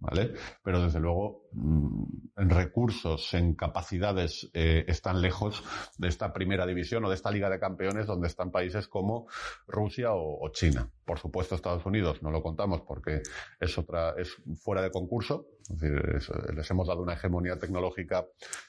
¿vale? 0.00 0.34
Pero 0.62 0.82
desde 0.82 1.00
luego, 1.00 1.42
mm, 1.52 2.04
en 2.36 2.50
recursos, 2.50 3.32
en 3.34 3.54
capacidades, 3.54 4.50
eh, 4.54 4.84
están 4.88 5.20
lejos 5.20 5.62
de 5.98 6.08
esta 6.08 6.32
primera 6.32 6.66
división 6.66 7.04
o 7.04 7.08
de 7.08 7.14
esta 7.14 7.30
Liga 7.30 7.50
de 7.50 7.60
Campeones 7.60 8.06
donde 8.06 8.28
están 8.28 8.50
países 8.50 8.88
como 8.88 9.28
Rusia 9.66 10.10
o, 10.12 10.48
China. 10.50 10.90
Por 11.04 11.18
supuesto, 11.18 11.54
Estados 11.54 11.86
Unidos 11.86 12.22
no 12.22 12.30
lo 12.30 12.42
contamos 12.42 12.82
porque 12.82 13.22
es 13.60 13.78
otra, 13.78 14.14
es 14.18 14.36
fuera 14.56 14.82
de 14.82 14.90
concurso. 14.90 15.46
Es 15.70 15.80
decir, 15.80 16.54
les 16.54 16.70
hemos 16.70 16.86
dado 16.86 17.02
una 17.02 17.14
hegemonía 17.14 17.58
tecnológica 17.58 18.26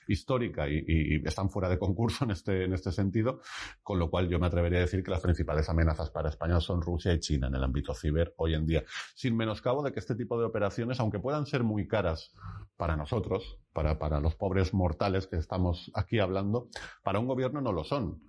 histórica 0.08 0.68
y, 0.68 0.84
y, 0.86 1.28
están 1.28 1.50
fuera 1.50 1.70
de 1.70 1.80
concurso 1.80 2.26
en 2.26 2.32
este, 2.32 2.66
en 2.66 2.74
este 2.74 2.92
sentido, 2.92 3.42
con 3.84 4.00
lo 4.00 4.10
cual 4.10 4.28
yo 4.28 4.40
me 4.40 4.48
atrevería 4.48 4.80
a 4.80 4.82
decir 4.82 5.04
que 5.04 5.12
las 5.12 5.22
principales 5.22 5.70
amenazas 5.70 6.10
para 6.10 6.30
España 6.30 6.60
son 6.60 6.82
Rusia 6.82 7.14
y 7.14 7.20
China 7.20 7.48
en 7.48 7.56
el 7.56 7.64
ámbito 7.64 7.94
ciber 7.94 8.34
hoy 8.38 8.54
en 8.54 8.66
día. 8.66 8.84
Sin 9.16 9.38
menoscabo 9.38 9.84
de 9.84 9.92
que 9.94 10.00
este 10.00 10.16
tipo 10.16 10.40
de 10.40 10.46
operaciones 10.46 11.00
aunque 11.00 11.20
puedan 11.20 11.46
ser 11.46 11.64
muy 11.64 11.88
caras 11.88 12.34
para 12.76 12.96
nosotros, 12.96 13.60
para, 13.74 14.00
para 14.00 14.20
los 14.20 14.36
pobres 14.36 14.74
mortales 14.74 15.28
que 15.28 15.38
estamos 15.38 15.92
aquí 15.94 16.20
hablando, 16.20 16.70
para 17.04 17.20
un 17.20 17.28
gobierno 17.28 17.62
no 17.62 17.72
lo 17.72 17.84
son. 17.84 18.22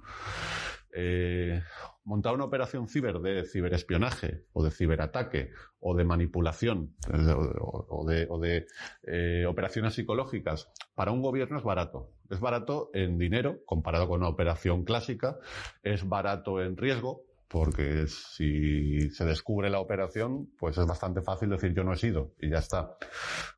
Eh, 0.92 1.62
montar 2.04 2.34
una 2.34 2.44
operación 2.44 2.88
ciber 2.88 3.20
de 3.20 3.44
ciberespionaje 3.44 4.44
o 4.52 4.64
de 4.64 4.70
ciberataque 4.70 5.50
o 5.78 5.94
de 5.94 6.04
manipulación 6.04 6.96
o, 7.06 8.04
de, 8.08 8.26
o 8.28 8.38
de 8.40 8.66
eh, 9.04 9.46
operaciones 9.46 9.94
psicológicas 9.94 10.68
para 10.94 11.12
un 11.12 11.22
gobierno 11.22 11.58
es 11.58 11.64
barato. 11.64 12.10
Es 12.28 12.40
barato 12.40 12.90
en 12.94 13.18
dinero 13.18 13.60
comparado 13.64 14.08
con 14.08 14.20
una 14.20 14.28
operación 14.28 14.84
clásica, 14.84 15.38
es 15.82 16.08
barato 16.08 16.60
en 16.60 16.76
riesgo 16.76 17.24
porque 17.50 18.06
si 18.06 19.10
se 19.10 19.24
descubre 19.24 19.70
la 19.70 19.80
operación, 19.80 20.50
pues 20.56 20.78
es 20.78 20.86
bastante 20.86 21.20
fácil 21.20 21.50
decir 21.50 21.74
yo 21.74 21.82
no 21.82 21.92
he 21.92 21.96
sido 21.96 22.32
y 22.40 22.48
ya 22.48 22.58
está. 22.58 22.96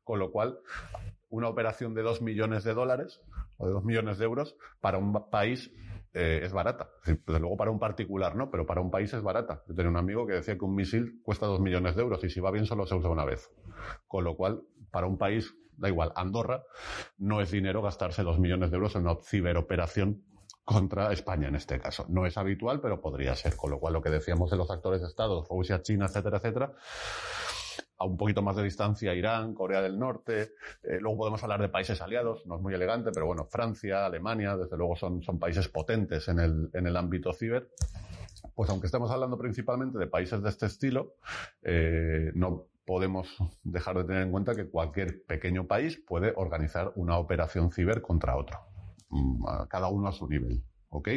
Con 0.03 0.17
lo 0.17 0.31
cual, 0.31 0.57
una 1.29 1.47
operación 1.47 1.93
de 1.93 2.01
dos 2.01 2.21
millones 2.21 2.63
de 2.63 2.73
dólares 2.73 3.21
o 3.57 3.67
de 3.67 3.73
dos 3.73 3.83
millones 3.83 4.17
de 4.17 4.25
euros 4.25 4.55
para 4.81 4.97
un 4.97 5.29
país 5.29 5.71
eh, 6.13 6.41
es 6.43 6.53
barata. 6.53 6.89
Desde 7.05 7.39
luego 7.39 7.57
para 7.57 7.71
un 7.71 7.79
particular 7.79 8.35
no, 8.35 8.51
pero 8.51 8.65
para 8.65 8.81
un 8.81 8.91
país 8.91 9.13
es 9.13 9.21
barata. 9.21 9.63
Yo 9.67 9.73
tenía 9.73 9.89
un 9.89 9.97
amigo 9.97 10.27
que 10.27 10.33
decía 10.33 10.57
que 10.57 10.65
un 10.65 10.75
misil 10.75 11.19
cuesta 11.23 11.45
dos 11.45 11.59
millones 11.59 11.95
de 11.95 12.01
euros 12.03 12.23
y 12.23 12.29
si 12.29 12.39
va 12.39 12.51
bien 12.51 12.65
solo 12.65 12.85
se 12.85 12.95
usa 12.95 13.09
una 13.09 13.25
vez. 13.25 13.51
Con 14.07 14.23
lo 14.23 14.35
cual, 14.35 14.61
para 14.91 15.07
un 15.07 15.17
país, 15.17 15.55
da 15.77 15.89
igual, 15.89 16.11
Andorra, 16.15 16.63
no 17.17 17.41
es 17.41 17.51
dinero 17.51 17.81
gastarse 17.81 18.23
dos 18.23 18.39
millones 18.39 18.69
de 18.69 18.77
euros 18.77 18.95
en 18.95 19.03
una 19.03 19.15
ciberoperación 19.15 20.23
contra 20.63 21.11
España 21.11 21.47
en 21.47 21.55
este 21.55 21.79
caso. 21.79 22.05
No 22.09 22.25
es 22.25 22.37
habitual, 22.37 22.79
pero 22.79 23.01
podría 23.01 23.35
ser. 23.35 23.55
Con 23.55 23.71
lo 23.71 23.79
cual, 23.79 23.93
lo 23.93 24.01
que 24.01 24.09
decíamos 24.09 24.49
de 24.51 24.57
los 24.57 24.69
actores 24.71 25.01
de 25.01 25.07
Estados, 25.07 25.47
Rusia, 25.49 25.81
China, 25.81 26.05
etcétera, 26.05 26.37
etcétera, 26.37 26.73
a 28.03 28.05
un 28.05 28.17
poquito 28.17 28.41
más 28.41 28.55
de 28.57 28.63
distancia, 28.63 29.13
Irán, 29.13 29.53
Corea 29.53 29.81
del 29.81 29.97
Norte. 29.97 30.53
Eh, 30.83 30.99
luego 30.99 31.17
podemos 31.17 31.41
hablar 31.43 31.61
de 31.61 31.69
países 31.69 32.01
aliados, 32.01 32.45
no 32.45 32.57
es 32.57 32.61
muy 32.61 32.73
elegante, 32.73 33.11
pero 33.13 33.25
bueno, 33.25 33.45
Francia, 33.45 34.05
Alemania, 34.05 34.57
desde 34.57 34.77
luego 34.77 34.95
son, 34.95 35.23
son 35.23 35.39
países 35.39 35.69
potentes 35.69 36.27
en 36.27 36.39
el, 36.39 36.69
en 36.73 36.85
el 36.85 36.97
ámbito 36.97 37.33
ciber. 37.33 37.69
pues 38.55 38.69
aunque 38.69 38.87
estemos 38.87 39.09
hablando 39.09 39.37
principalmente 39.37 39.97
de 39.97 40.07
países 40.07 40.43
de 40.43 40.49
este 40.49 40.65
estilo, 40.65 41.15
eh, 41.61 42.31
no 42.35 42.67
podemos 42.85 43.37
dejar 43.63 43.97
de 43.97 44.03
tener 44.03 44.23
en 44.23 44.31
cuenta 44.31 44.53
que 44.53 44.69
cualquier 44.69 45.23
pequeño 45.23 45.65
país 45.65 45.97
puede 46.05 46.33
organizar 46.35 46.91
una 46.95 47.17
operación 47.17 47.71
ciber 47.71 48.01
contra 48.01 48.35
otro, 48.35 48.59
mm, 49.09 49.45
cada 49.69 49.87
uno 49.87 50.09
a 50.09 50.11
su 50.11 50.27
nivel. 50.27 50.61
¿Ok? 50.89 51.09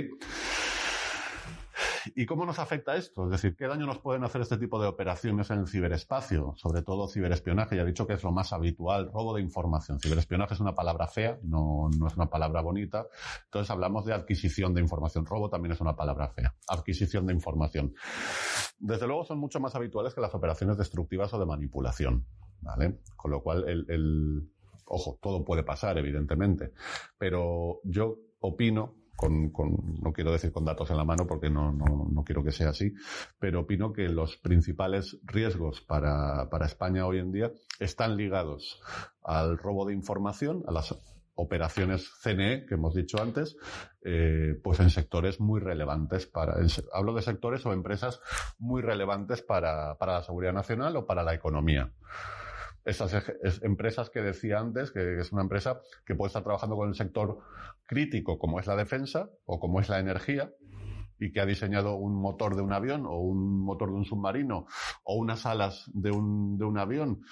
¿Y 2.15 2.27
cómo 2.27 2.47
nos 2.47 2.59
afecta 2.59 2.97
esto? 2.97 3.25
Es 3.25 3.31
decir, 3.31 3.57
¿qué 3.57 3.67
daño 3.67 3.87
nos 3.87 3.99
pueden 3.99 4.25
hacer 4.25 4.41
este 4.41 4.59
tipo 4.59 4.81
de 4.81 4.87
operaciones 4.87 5.51
en 5.51 5.61
el 5.61 5.69
ciberespacio? 5.69 6.55
Sobre 6.57 6.83
todo 6.83 7.09
ciberespionaje, 7.09 7.77
ya 7.77 7.83
he 7.83 7.87
dicho 7.87 8.07
que 8.07 8.15
es 8.15 8.23
lo 8.23 8.33
más 8.33 8.53
habitual, 8.53 9.11
robo 9.13 9.35
de 9.35 9.43
información. 9.43 9.99
Ciberespionaje 9.99 10.55
es 10.55 10.61
una 10.61 10.75
palabra 10.75 11.07
fea, 11.07 11.39
no, 11.43 11.89
no 11.99 12.07
es 12.07 12.17
una 12.17 12.31
palabra 12.31 12.61
bonita. 12.61 13.07
Entonces 13.45 13.71
hablamos 13.71 14.05
de 14.05 14.15
adquisición 14.15 14.75
de 14.75 14.81
información. 14.81 15.27
Robo 15.27 15.49
también 15.51 15.73
es 15.73 15.81
una 15.81 15.97
palabra 15.97 16.29
fea. 16.29 16.55
Adquisición 16.69 17.27
de 17.27 17.33
información. 17.33 17.95
Desde 18.79 19.07
luego 19.07 19.25
son 19.25 19.39
mucho 19.39 19.61
más 19.61 19.75
habituales 19.75 20.15
que 20.15 20.21
las 20.21 20.35
operaciones 20.35 20.77
destructivas 20.77 21.33
o 21.35 21.39
de 21.39 21.47
manipulación. 21.47 22.27
¿Vale? 22.61 23.01
Con 23.17 23.31
lo 23.31 23.43
cual, 23.43 23.69
el, 23.69 23.85
el 23.89 24.51
ojo, 24.87 25.19
todo 25.21 25.45
puede 25.45 25.63
pasar, 25.63 25.99
evidentemente. 25.99 26.73
Pero 27.19 27.81
yo 27.85 28.17
opino 28.41 28.95
con, 29.17 29.51
con, 29.51 29.97
no 30.01 30.13
quiero 30.13 30.33
decir 30.33 30.53
con 30.53 30.65
datos 30.65 30.91
en 30.91 30.97
la 30.97 31.05
mano 31.05 31.27
porque 31.27 31.51
no, 31.51 31.73
no, 31.73 32.09
no, 32.11 32.25
quiero 32.25 32.45
que 32.45 32.53
sea 32.53 32.71
así, 32.71 32.95
pero 33.39 33.61
opino 33.61 33.93
que 33.93 34.09
los 34.09 34.37
principales 34.37 35.19
riesgos 35.25 35.81
para, 35.81 36.49
para 36.51 36.67
España 36.67 37.07
hoy 37.07 37.19
en 37.19 37.33
día 37.33 37.51
están 37.81 38.17
ligados 38.17 38.81
al 39.23 39.59
robo 39.59 39.87
de 39.87 39.95
información, 39.95 40.63
a 40.69 40.73
las 40.73 40.95
operaciones 41.35 42.11
CNE 42.23 42.67
que 42.67 42.75
hemos 42.75 42.95
dicho 42.95 43.21
antes, 43.21 43.57
eh, 44.03 44.59
pues 44.63 44.81
en 44.81 44.91
sectores 44.91 45.39
muy 45.39 45.61
relevantes 45.61 46.27
para, 46.27 46.57
hablo 46.93 47.15
de 47.15 47.23
sectores 47.23 47.65
o 47.67 47.73
empresas 47.73 48.21
muy 48.59 48.83
relevantes 48.83 49.43
para, 49.43 49.97
para 49.97 50.15
la 50.15 50.23
seguridad 50.23 50.55
nacional 50.55 50.97
o 50.97 51.07
para 51.07 51.23
la 51.23 51.35
economía 51.35 51.93
esas 52.87 53.13
empresas 53.63 54.11
que 54.11 54.23
decía 54.23 54.61
antes, 54.61 54.93
que 54.93 55.19
es 55.19 55.33
una 55.33 55.43
empresa 55.43 55.81
que 56.05 56.15
puede 56.15 56.29
estar 56.29 56.45
trabajando 56.45 56.77
con 56.77 56.89
el 56.89 56.95
sector 56.95 57.41
crítico 57.85 58.39
como 58.39 58.61
es 58.61 58.67
la 58.67 58.77
defensa 58.77 59.29
o 59.45 59.59
como 59.59 59.81
es 59.81 59.89
la 59.89 59.99
energía 59.99 60.53
y 61.19 61.33
que 61.33 61.41
ha 61.41 61.47
diseñado 61.47 61.97
un 61.97 62.15
motor 62.15 62.57
de 62.57 62.63
un 62.63 62.73
avión 62.73 63.07
o 63.07 63.19
un 63.19 63.61
motor 63.61 63.89
de 63.91 63.97
un 63.97 64.05
submarino 64.05 64.67
o 65.05 65.17
unas 65.17 65.47
alas 65.47 65.91
de 65.95 66.11
un, 66.11 66.59
de 66.59 66.65
un 66.65 66.79
avión 66.79 67.23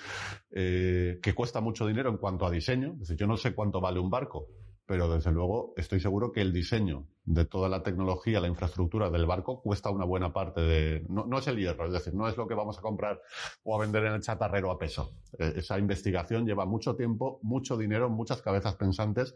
eh, 0.50 1.18
que 1.22 1.34
cuesta 1.34 1.60
mucho 1.60 1.86
dinero 1.86 2.10
en 2.10 2.16
cuanto 2.16 2.46
a 2.46 2.50
diseño. 2.50 2.92
Es 2.94 3.00
decir, 3.00 3.16
yo 3.16 3.26
no 3.26 3.36
sé 3.36 3.54
cuánto 3.54 3.80
vale 3.80 4.00
un 4.00 4.10
barco, 4.10 4.48
pero 4.86 5.08
desde 5.08 5.32
luego 5.32 5.72
estoy 5.76 6.00
seguro 6.00 6.32
que 6.32 6.40
el 6.40 6.52
diseño 6.52 7.06
de 7.24 7.46
toda 7.46 7.68
la 7.68 7.82
tecnología, 7.82 8.40
la 8.40 8.48
infraestructura 8.48 9.10
del 9.10 9.24
barco 9.24 9.62
cuesta 9.62 9.90
una 9.90 10.04
buena 10.04 10.32
parte 10.32 10.60
de... 10.60 11.06
No, 11.08 11.38
es 11.38 11.46
el 11.46 11.56
hierro, 11.56 11.86
es 11.86 11.92
decir, 11.92 12.14
no 12.14 12.28
es 12.28 12.36
lo 12.36 12.46
que 12.46 12.54
vamos 12.54 12.78
a 12.78 12.82
comprar 12.82 13.20
o 13.62 13.74
a 13.74 13.80
vender 13.80 14.04
en 14.04 14.12
el 14.12 14.20
chatarrero 14.20 14.70
a 14.70 14.78
peso. 14.78 15.14
Eh, 15.38 15.54
esa 15.56 15.78
investigación 15.78 16.46
lleva 16.46 16.66
mucho 16.66 16.96
tiempo, 16.96 17.38
mucho 17.42 17.78
dinero, 17.78 18.10
muchas 18.10 18.42
cabezas 18.42 18.76
pensantes, 18.76 19.34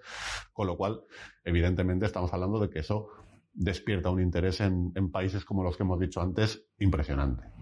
con 0.52 0.66
lo 0.66 0.76
cual, 0.76 1.02
evidentemente, 1.44 2.04
estamos 2.04 2.32
hablando 2.34 2.60
de 2.60 2.68
que 2.68 2.80
eso 2.80 3.08
despierta 3.54 4.10
un 4.10 4.20
interés 4.20 4.60
en, 4.60 4.92
en 4.94 5.10
países 5.10 5.44
como 5.44 5.64
los 5.64 5.76
que 5.76 5.82
hemos 5.82 5.98
dicho 5.98 6.20
antes 6.20 6.66
impresionante. 6.78 7.57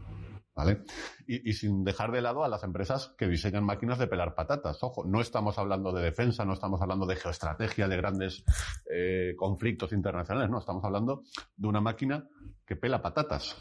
¿Vale? 0.57 0.85
Y, 1.27 1.53
sin 1.53 1.85
dejar 1.85 2.11
de 2.13 2.23
lado 2.23 2.43
a 2.43 2.49
las 2.49 2.65
empresas 2.65 3.15
que 3.19 3.29
diseñan 3.29 3.63
máquinas 3.63 3.99
de 3.99 4.07
pelar 4.07 4.35
patatas. 4.35 4.83
Ojo, 4.83 5.05
no 5.05 5.21
estamos 5.21 5.59
hablando 5.59 5.93
de 5.93 6.03
defensa, 6.03 6.47
no 6.47 6.55
estamos 6.55 6.81
hablando 6.81 7.05
de 7.05 7.17
geoestrategia, 7.17 7.89
de 7.89 7.97
grandes 7.99 8.43
eh, 8.91 9.35
conflictos 9.37 9.93
internacionales, 9.93 10.49
no, 10.49 10.59
estamos 10.59 10.83
hablando 10.83 11.25
de 11.59 11.69
una 11.69 11.83
máquina 11.83 12.27
que 12.65 12.75
pela 12.75 13.03
patatas, 13.03 13.55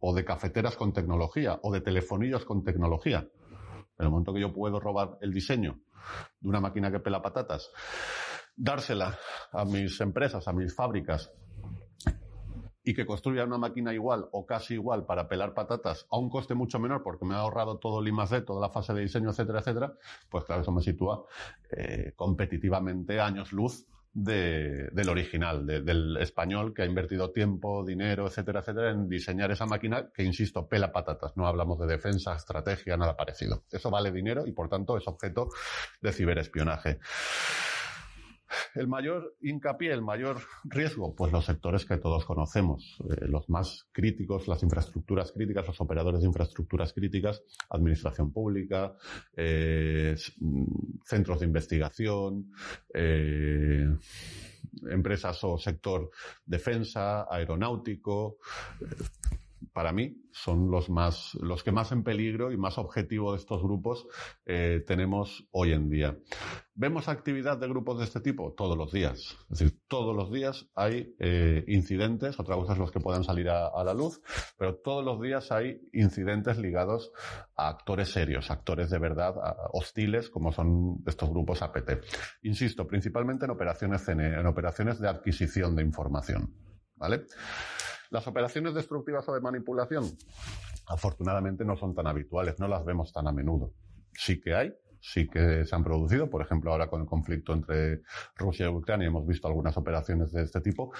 o 0.00 0.14
de 0.14 0.24
cafeteras 0.24 0.74
con 0.74 0.94
tecnología, 0.94 1.60
o 1.62 1.70
de 1.70 1.82
telefonillos 1.82 2.46
con 2.46 2.64
tecnología. 2.64 3.28
En 3.98 4.06
el 4.06 4.10
momento 4.10 4.32
que 4.32 4.40
yo 4.40 4.50
puedo 4.50 4.80
robar 4.80 5.18
el 5.20 5.34
diseño 5.34 5.78
de 6.40 6.48
una 6.48 6.60
máquina 6.60 6.90
que 6.90 7.00
pela 7.00 7.20
patatas, 7.20 7.70
dársela 8.56 9.18
a 9.52 9.66
mis 9.66 10.00
empresas, 10.00 10.48
a 10.48 10.54
mis 10.54 10.74
fábricas, 10.74 11.30
y 12.88 12.94
que 12.94 13.04
construya 13.04 13.44
una 13.44 13.58
máquina 13.58 13.92
igual 13.92 14.30
o 14.32 14.46
casi 14.46 14.72
igual 14.72 15.04
para 15.04 15.28
pelar 15.28 15.52
patatas 15.52 16.06
a 16.10 16.16
un 16.16 16.30
coste 16.30 16.54
mucho 16.54 16.78
menor 16.78 17.02
porque 17.02 17.26
me 17.26 17.34
ha 17.34 17.40
ahorrado 17.40 17.76
todo 17.76 18.00
el 18.00 18.08
I+D, 18.08 18.40
toda 18.40 18.62
la 18.62 18.70
fase 18.70 18.94
de 18.94 19.02
diseño, 19.02 19.28
etcétera, 19.28 19.58
etcétera, 19.58 19.92
pues 20.30 20.44
claro, 20.44 20.62
eso 20.62 20.72
me 20.72 20.80
sitúa 20.80 21.22
eh, 21.70 22.14
competitivamente 22.16 23.20
años 23.20 23.52
luz 23.52 23.86
de, 24.14 24.88
del 24.90 25.10
original, 25.10 25.66
de, 25.66 25.82
del 25.82 26.16
español 26.16 26.72
que 26.72 26.80
ha 26.80 26.86
invertido 26.86 27.30
tiempo, 27.30 27.84
dinero, 27.84 28.26
etcétera, 28.26 28.60
etcétera, 28.60 28.90
en 28.92 29.06
diseñar 29.06 29.50
esa 29.50 29.66
máquina 29.66 30.08
que, 30.10 30.22
insisto, 30.22 30.66
pela 30.66 30.90
patatas. 30.90 31.36
No 31.36 31.46
hablamos 31.46 31.78
de 31.80 31.88
defensa, 31.88 32.34
estrategia, 32.34 32.96
nada 32.96 33.18
parecido. 33.18 33.64
Eso 33.70 33.90
vale 33.90 34.10
dinero 34.10 34.46
y, 34.46 34.52
por 34.52 34.70
tanto, 34.70 34.96
es 34.96 35.06
objeto 35.06 35.50
de 36.00 36.10
ciberespionaje. 36.10 37.00
El 38.74 38.88
mayor 38.88 39.36
hincapié, 39.40 39.92
el 39.92 40.02
mayor 40.02 40.38
riesgo, 40.64 41.14
pues 41.14 41.32
los 41.32 41.44
sectores 41.44 41.84
que 41.84 41.96
todos 41.98 42.24
conocemos, 42.24 42.98
eh, 43.10 43.26
los 43.26 43.48
más 43.48 43.88
críticos, 43.92 44.48
las 44.48 44.62
infraestructuras 44.62 45.32
críticas, 45.32 45.66
los 45.66 45.80
operadores 45.80 46.20
de 46.20 46.26
infraestructuras 46.26 46.92
críticas, 46.92 47.42
administración 47.70 48.32
pública, 48.32 48.94
eh, 49.36 50.16
centros 51.04 51.40
de 51.40 51.46
investigación, 51.46 52.52
eh, 52.94 53.86
empresas 54.90 55.42
o 55.44 55.58
sector 55.58 56.10
defensa, 56.44 57.26
aeronáutico, 57.30 58.38
para 59.72 59.92
mí 59.92 60.16
son 60.32 60.70
los 60.70 60.88
más, 60.88 61.34
los 61.40 61.62
que 61.62 61.72
más 61.72 61.92
en 61.92 62.04
peligro 62.04 62.52
y 62.52 62.56
más 62.56 62.78
objetivo 62.78 63.32
de 63.32 63.38
estos 63.38 63.62
grupos 63.62 64.06
eh, 64.46 64.82
tenemos 64.86 65.48
hoy 65.50 65.72
en 65.72 65.88
día. 65.88 66.16
¿Vemos 66.74 67.08
actividad 67.08 67.58
de 67.58 67.68
grupos 67.68 67.98
de 67.98 68.04
este 68.04 68.20
tipo? 68.20 68.54
Todos 68.56 68.76
los 68.76 68.92
días. 68.92 69.36
Es 69.50 69.58
decir, 69.58 69.80
todos 69.88 70.14
los 70.14 70.30
días 70.30 70.68
hay 70.74 71.14
eh, 71.18 71.64
incidentes, 71.66 72.38
otra 72.38 72.54
cosa 72.54 72.74
es 72.74 72.78
los 72.78 72.92
que 72.92 73.00
puedan 73.00 73.24
salir 73.24 73.50
a, 73.50 73.82
la 73.82 73.94
luz, 73.94 74.20
pero 74.56 74.76
todos 74.76 75.04
los 75.04 75.20
días 75.20 75.50
hay 75.50 75.80
incidentes 75.92 76.58
ligados 76.58 77.10
a 77.56 77.68
actores 77.68 78.10
serios, 78.10 78.50
actores 78.50 78.90
de 78.90 78.98
verdad 78.98 79.34
hostiles, 79.72 80.30
como 80.30 80.52
son 80.52 81.02
estos 81.06 81.30
grupos 81.30 81.62
APT. 81.62 82.04
Insisto, 82.42 82.86
principalmente 82.86 83.44
en 83.46 83.50
operaciones 83.50 84.06
en 84.08 84.46
operaciones 84.46 85.00
de 85.00 85.08
adquisición 85.08 85.74
de 85.74 85.82
información. 85.82 86.54
¿Vale? 86.98 87.26
Las 88.10 88.26
operaciones 88.26 88.74
destructivas 88.74 89.28
o 89.28 89.34
de 89.34 89.40
manipulación, 89.40 90.04
afortunadamente 90.86 91.64
no 91.64 91.76
son 91.76 91.94
tan 91.94 92.06
habituales, 92.06 92.58
no 92.58 92.66
las 92.66 92.84
vemos 92.84 93.12
tan 93.12 93.28
a 93.28 93.32
menudo. 93.32 93.74
Sí 94.14 94.40
que 94.40 94.54
hay, 94.54 94.74
sí 95.00 95.28
que 95.28 95.66
se 95.66 95.74
han 95.74 95.84
producido. 95.84 96.30
Por 96.30 96.42
ejemplo, 96.42 96.72
ahora 96.72 96.88
con 96.88 97.02
el 97.02 97.06
conflicto 97.06 97.52
entre 97.52 98.00
Rusia 98.36 98.66
y 98.66 98.68
Ucrania 98.70 99.08
hemos 99.08 99.26
visto 99.26 99.46
algunas 99.46 99.76
operaciones 99.76 100.32
de 100.32 100.42
este 100.42 100.60
tipo, 100.60 100.92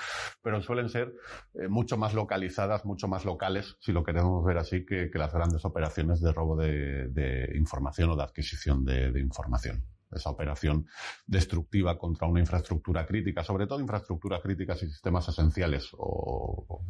pero 0.42 0.60
suelen 0.60 0.88
ser 0.88 1.14
eh, 1.54 1.68
mucho 1.68 1.96
más 1.96 2.14
localizadas, 2.14 2.84
mucho 2.84 3.08
más 3.08 3.24
locales, 3.24 3.76
si 3.80 3.92
lo 3.92 4.04
queremos 4.04 4.44
ver 4.44 4.58
así, 4.58 4.84
que, 4.84 5.10
las 5.14 5.32
grandes 5.32 5.64
operaciones 5.64 6.20
de 6.20 6.32
robo 6.32 6.56
de, 6.56 7.50
información 7.56 8.10
o 8.10 8.16
de 8.16 8.22
adquisición 8.22 8.84
de 8.84 9.18
información 9.18 9.82
esa 10.10 10.30
operación 10.30 10.86
destructiva 11.26 11.98
contra 11.98 12.26
una 12.26 12.40
infraestructura 12.40 13.06
crítica, 13.06 13.44
sobre 13.44 13.66
todo 13.66 13.80
infraestructuras 13.80 14.40
críticas 14.40 14.82
y 14.82 14.88
sistemas 14.88 15.28
esenciales 15.28 15.90
o, 15.96 16.82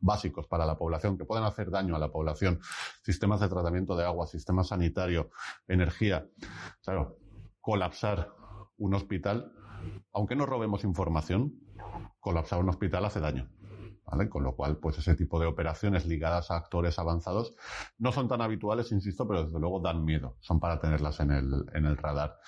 básicos 0.00 0.46
para 0.46 0.66
la 0.66 0.76
población 0.76 1.16
que 1.16 1.24
pueden 1.24 1.44
hacer 1.44 1.70
daño 1.70 1.94
a 1.96 1.98
la 1.98 2.10
población, 2.10 2.60
sistemas 3.02 3.40
de 3.40 3.48
tratamiento 3.48 3.96
de 3.96 4.04
agua, 4.04 4.26
sistema 4.26 4.64
sanitario, 4.64 5.30
energía. 5.66 6.26
Claro, 6.82 7.18
colapsar 7.60 8.32
un 8.78 8.94
hospital, 8.94 9.52
aunque 10.12 10.36
no 10.36 10.46
robemos 10.46 10.84
información, 10.84 11.54
colapsar 12.20 12.60
un 12.60 12.68
hospital 12.68 13.04
hace 13.04 13.20
daño. 13.20 13.48
Con 14.28 14.42
lo 14.42 14.54
cual, 14.56 14.78
pues 14.78 14.98
ese 14.98 15.14
tipo 15.14 15.38
de 15.38 15.46
operaciones 15.46 16.06
ligadas 16.06 16.50
a 16.50 16.56
actores 16.56 16.98
avanzados 16.98 17.54
no 17.98 18.10
son 18.10 18.28
tan 18.28 18.40
habituales, 18.40 18.90
insisto, 18.92 19.26
pero 19.26 19.44
desde 19.44 19.60
luego 19.60 19.80
dan 19.80 20.04
miedo. 20.04 20.36
Son 20.40 20.58
para 20.58 20.80
tenerlas 20.80 21.20
en 21.20 21.30
el, 21.30 21.64
en 21.74 21.84
el 21.84 21.96
radar. 21.96 22.38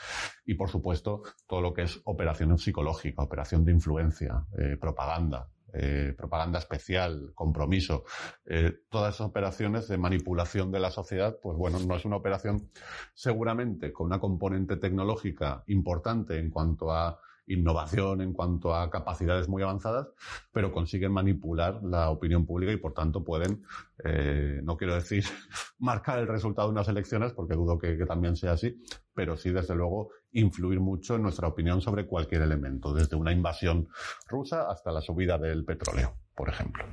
Y 0.45 0.55
por 0.55 0.71
supuesto, 0.71 1.23
todo 1.47 1.61
lo 1.61 1.75
que 1.75 1.83
es 1.83 2.01
operación 2.05 2.57
psicológica, 2.59 3.23
operación 3.23 3.65
de 3.65 3.73
influencia, 3.73 4.47
eh, 4.59 4.77
propaganda, 4.81 5.49
eh, 5.73 6.15
propaganda 6.17 6.59
especial, 6.59 7.33
compromiso, 7.35 8.05
eh, 8.45 8.73
todas 8.89 9.15
esas 9.15 9.29
operaciones 9.29 9.87
de 9.87 9.99
manipulación 9.99 10.73
de 10.73 10.81
la 10.81 10.91
sociedad, 10.91 11.39
pues 11.41 11.57
bueno, 11.57 11.79
no 11.79 11.95
es 11.95 12.05
una 12.05 12.17
operación 12.17 12.71
seguramente 13.15 13.93
con 13.93 14.07
una 14.07 14.19
componente 14.19 14.77
tecnológica 14.77 15.63
importante 15.69 16.39
en 16.39 16.51
cuanto 16.51 16.91
a 16.91 17.21
innovación 17.53 18.21
en 18.21 18.33
cuanto 18.33 18.75
a 18.75 18.91
capacidades 18.91 19.49
muy 19.49 19.63
avanzadas, 19.63 20.09
pero 20.53 20.73
consiguen 20.73 21.13
manipular 21.13 21.83
la 21.83 22.11
opinión 22.11 22.47
pública 22.47 22.73
y 22.73 22.77
por 22.77 22.95
tanto 22.95 23.25
pueden, 23.25 23.63
eh, 24.05 24.61
no 24.63 24.77
quiero 24.77 24.95
decir 24.95 25.25
marcar 25.79 26.19
el 26.19 26.29
resultado 26.29 26.69
de 26.69 26.73
unas 26.73 26.89
elecciones, 26.89 27.33
porque 27.33 27.55
dudo 27.55 27.79
que, 27.79 27.97
que 27.97 28.07
también 28.07 28.37
sea 28.37 28.53
así, 28.53 28.83
pero 29.15 29.37
sí 29.37 29.51
desde 29.51 29.75
luego 29.75 30.11
influir 30.33 30.81
mucho 30.81 31.17
en 31.17 31.23
nuestra 31.23 31.49
opinión 31.49 31.81
sobre 31.81 32.07
cualquier 32.07 32.43
elemento, 32.43 32.95
desde 32.95 33.17
una 33.17 33.33
invasión 33.33 33.89
rusa 34.29 34.71
hasta 34.71 34.93
la 34.93 35.01
subida 35.01 35.39
del 35.39 35.65
petróleo, 35.65 36.15
por 36.35 36.49
ejemplo. 36.49 36.85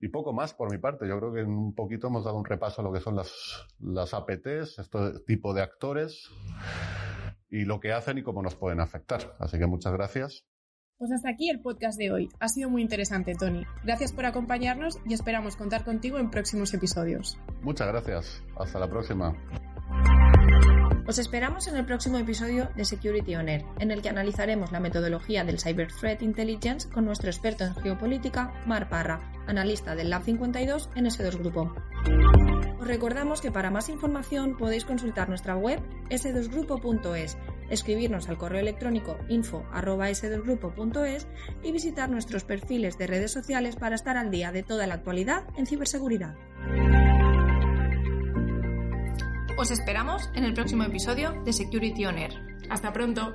Y 0.00 0.08
poco 0.08 0.32
más 0.32 0.52
por 0.52 0.68
mi 0.68 0.78
parte. 0.78 1.06
Yo 1.06 1.16
creo 1.16 1.32
que 1.32 1.40
en 1.42 1.50
un 1.50 1.76
poquito 1.76 2.08
hemos 2.08 2.24
dado 2.24 2.36
un 2.36 2.44
repaso 2.44 2.80
a 2.80 2.84
lo 2.84 2.92
que 2.92 2.98
son 2.98 3.14
las, 3.14 3.68
las 3.78 4.12
APTs, 4.12 4.80
este 4.80 5.20
tipo 5.28 5.54
de 5.54 5.62
actores 5.62 6.28
y 7.52 7.66
lo 7.66 7.78
que 7.78 7.92
hacen 7.92 8.18
y 8.18 8.22
cómo 8.22 8.42
nos 8.42 8.56
pueden 8.56 8.80
afectar. 8.80 9.36
Así 9.38 9.58
que 9.58 9.66
muchas 9.66 9.92
gracias. 9.92 10.44
Pues 10.96 11.12
hasta 11.12 11.30
aquí 11.30 11.50
el 11.50 11.60
podcast 11.60 11.98
de 11.98 12.10
hoy. 12.10 12.28
Ha 12.40 12.48
sido 12.48 12.70
muy 12.70 12.80
interesante, 12.80 13.34
Tony. 13.34 13.64
Gracias 13.84 14.12
por 14.12 14.24
acompañarnos 14.24 14.98
y 15.04 15.14
esperamos 15.14 15.56
contar 15.56 15.84
contigo 15.84 16.18
en 16.18 16.30
próximos 16.30 16.72
episodios. 16.74 17.38
Muchas 17.60 17.88
gracias. 17.88 18.42
Hasta 18.56 18.78
la 18.78 18.88
próxima. 18.88 19.36
Os 21.06 21.18
esperamos 21.18 21.66
en 21.66 21.76
el 21.76 21.84
próximo 21.84 22.18
episodio 22.18 22.70
de 22.76 22.84
Security 22.84 23.34
On 23.34 23.48
Air, 23.48 23.64
en 23.80 23.90
el 23.90 24.00
que 24.00 24.08
analizaremos 24.08 24.70
la 24.70 24.80
metodología 24.80 25.44
del 25.44 25.58
Cyber 25.58 25.88
Threat 25.92 26.22
Intelligence 26.22 26.88
con 26.88 27.04
nuestro 27.04 27.28
experto 27.28 27.64
en 27.64 27.74
geopolítica, 27.74 28.52
Mar 28.66 28.88
Parra, 28.88 29.32
analista 29.46 29.94
del 29.96 30.10
Lab 30.10 30.22
52 30.22 30.88
en 30.94 31.06
S2 31.06 31.38
Grupo. 31.38 31.74
Os 32.82 32.88
recordamos 32.88 33.40
que 33.40 33.52
para 33.52 33.70
más 33.70 33.88
información 33.88 34.56
podéis 34.56 34.84
consultar 34.84 35.28
nuestra 35.28 35.54
web 35.54 35.78
s2grupo.es, 36.10 37.38
escribirnos 37.70 38.28
al 38.28 38.38
correo 38.38 38.58
electrónico 38.58 39.18
info.s2grupo.es 39.28 41.28
y 41.62 41.70
visitar 41.70 42.10
nuestros 42.10 42.42
perfiles 42.42 42.98
de 42.98 43.06
redes 43.06 43.30
sociales 43.30 43.76
para 43.76 43.94
estar 43.94 44.16
al 44.16 44.32
día 44.32 44.50
de 44.50 44.64
toda 44.64 44.88
la 44.88 44.94
actualidad 44.94 45.44
en 45.56 45.66
ciberseguridad. 45.66 46.34
Os 49.56 49.70
esperamos 49.70 50.28
en 50.34 50.42
el 50.42 50.52
próximo 50.52 50.82
episodio 50.82 51.40
de 51.44 51.52
Security 51.52 52.04
On 52.06 52.18
Air. 52.18 52.32
Hasta 52.68 52.92
pronto. 52.92 53.32